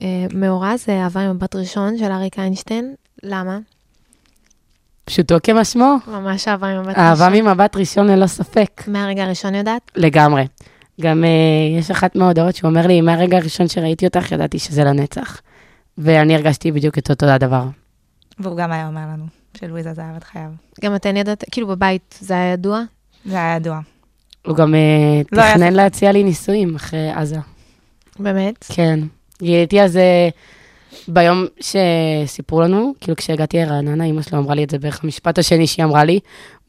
[0.00, 2.94] המאורע, זה אהבה עם מבט ראשון של אריק איינשטיין.
[3.22, 3.58] למה?
[5.04, 7.04] פשוטו כמשמעו, ממש אהבה עם מבט ראשון.
[7.04, 9.90] אהבה ממבט ראשון ללא ספק, מהרגע הראשון יודעת?
[9.96, 10.46] לגמרי.
[11.00, 15.40] גם uh, יש אחת מההודעות שהוא אומר לי, מהרגע הראשון שראיתי אותך, ידעתי שזה לנצח.
[15.98, 17.64] ואני הרגשתי בדיוק את אותו הדבר.
[18.38, 19.24] והוא גם היה אומר לנו
[19.58, 20.50] שלואיזה זה אהבת חייו.
[20.84, 22.82] גם אתן ידעת, כאילו בבית זה היה ידוע?
[23.24, 23.80] זה היה ידוע.
[24.46, 25.76] הוא גם uh, לא היה תכנן ספק.
[25.76, 27.38] להציע לי נישואים אחרי עזה.
[28.18, 28.64] באמת?
[28.68, 29.00] כן.
[29.40, 30.28] הייתי אז, אה,
[31.08, 35.66] ביום שסיפרו לנו, כאילו כשהגעתי לרעננה, אימא שלו אמרה לי את זה בערך המשפט השני
[35.66, 36.20] שהיא אמרה לי.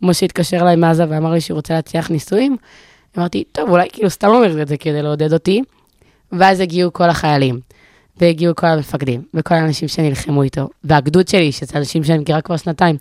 [0.01, 2.57] משה התקשר אליי מעזה ואמר לי שהוא רוצה להציח נישואים.
[3.17, 5.61] אמרתי, טוב, אולי כאילו סתם אומר את זה כדי לעודד אותי.
[6.31, 7.59] ואז הגיעו כל החיילים,
[8.17, 12.97] והגיעו כל המפקדים, וכל האנשים שנלחמו איתו, והגדוד שלי, שזה אנשים שאני מכירה כבר שנתיים,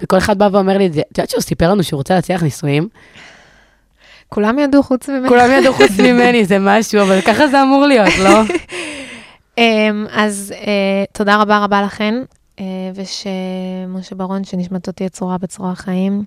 [0.00, 1.00] וכל אחד בא ואומר לי את זה.
[1.12, 2.88] את יודעת שהוא סיפר לנו שהוא רוצה להציח נישואים?
[4.28, 5.28] כולם ידעו חוץ ממך.
[5.28, 8.40] כולם ידעו חוץ ממני, זה משהו, אבל ככה זה אמור להיות, לא?
[9.60, 12.14] אמ, אז אה, תודה רבה רבה לכן,
[12.60, 16.24] אה, ושמשה ברון, שנשמתו תהיה צורה בצרור החיים.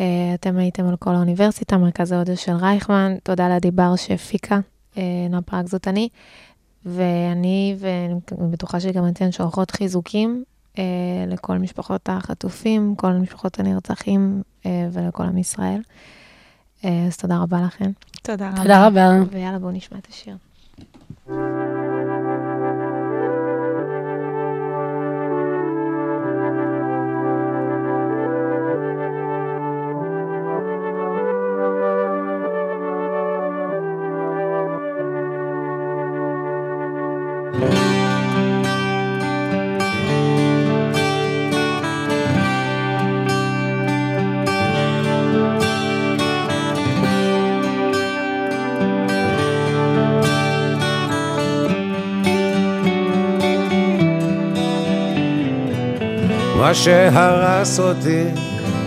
[0.00, 3.16] אה, אתם הייתם על כל האוניברסיטה, מרכז האודיו של רייכמן.
[3.22, 4.58] תודה לעדי בר שהפיקה,
[5.30, 6.08] נועה פרק זאת אני.
[6.84, 8.14] ואני, ואני
[8.50, 10.44] בטוחה שגם אתן שולחות חיזוקים
[11.26, 14.42] לכל משפחות החטופים, כל משפחות הנרצחים
[14.92, 15.80] ולכל עם ישראל.
[16.82, 17.90] אז תודה רבה לכם.
[18.22, 18.62] תודה רבה.
[18.62, 19.10] תודה רבה.
[19.30, 20.36] ויאללה, בואו נשמע את השיר.
[21.28, 21.55] Thank
[56.66, 58.24] מה שהרס אותי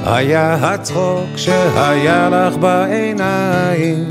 [0.06, 4.10] היה הצחוק שהיה לך בעיניים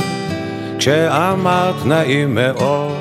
[0.79, 2.97] כשאמרת נעים מאוד.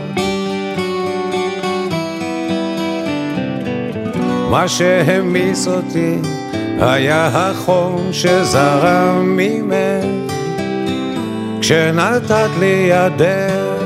[4.50, 6.16] מה שהמיס אותי
[6.80, 10.34] היה החום שזרם ממך
[11.62, 13.78] כשנתת לי ידך.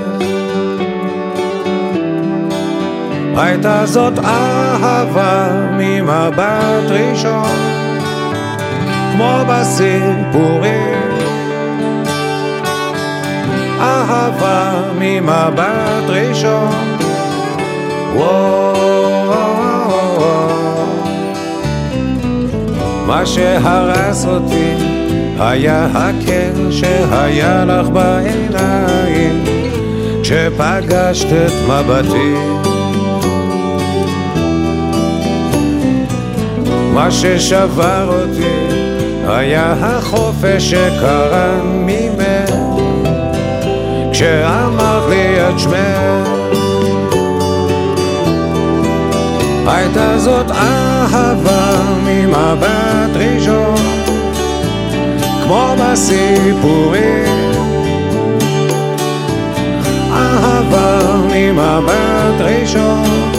[3.38, 4.20] הייתה זאת
[5.02, 5.48] אהבה
[5.78, 7.58] ממבט ראשון
[9.12, 11.02] כמו בסיפורים.
[13.80, 16.98] אהבה ממבט ראשון.
[23.08, 24.76] מה שהרס אותי
[25.40, 29.44] היה הקר שהיה לך בעיניים.
[30.24, 32.71] כשפגשת את מבטי
[36.94, 38.76] מה ששבר אותי
[39.28, 42.56] היה החופש שקרן ממך
[44.12, 46.28] כשאמרת לי את שמך
[49.68, 51.72] הייתה זאת אהבה
[52.06, 53.76] ממבט ראשון
[55.52, 57.42] כמו בסיפורים.
[60.12, 61.00] אהבה
[61.34, 63.31] ממבט ראשון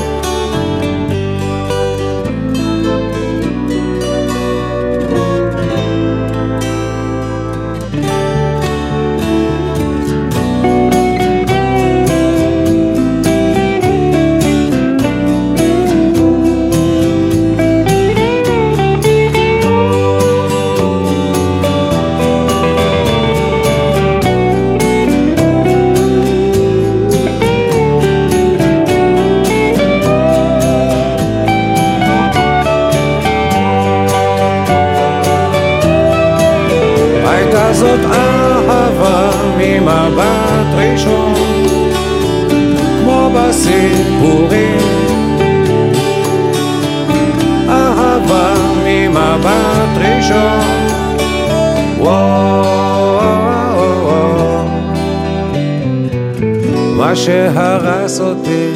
[57.15, 58.73] שהרס אותי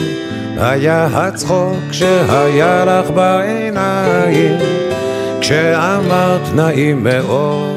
[0.57, 4.57] היה הצחוק שהיה לך בעיניים.
[5.41, 7.76] כשאמרת נעים מאוד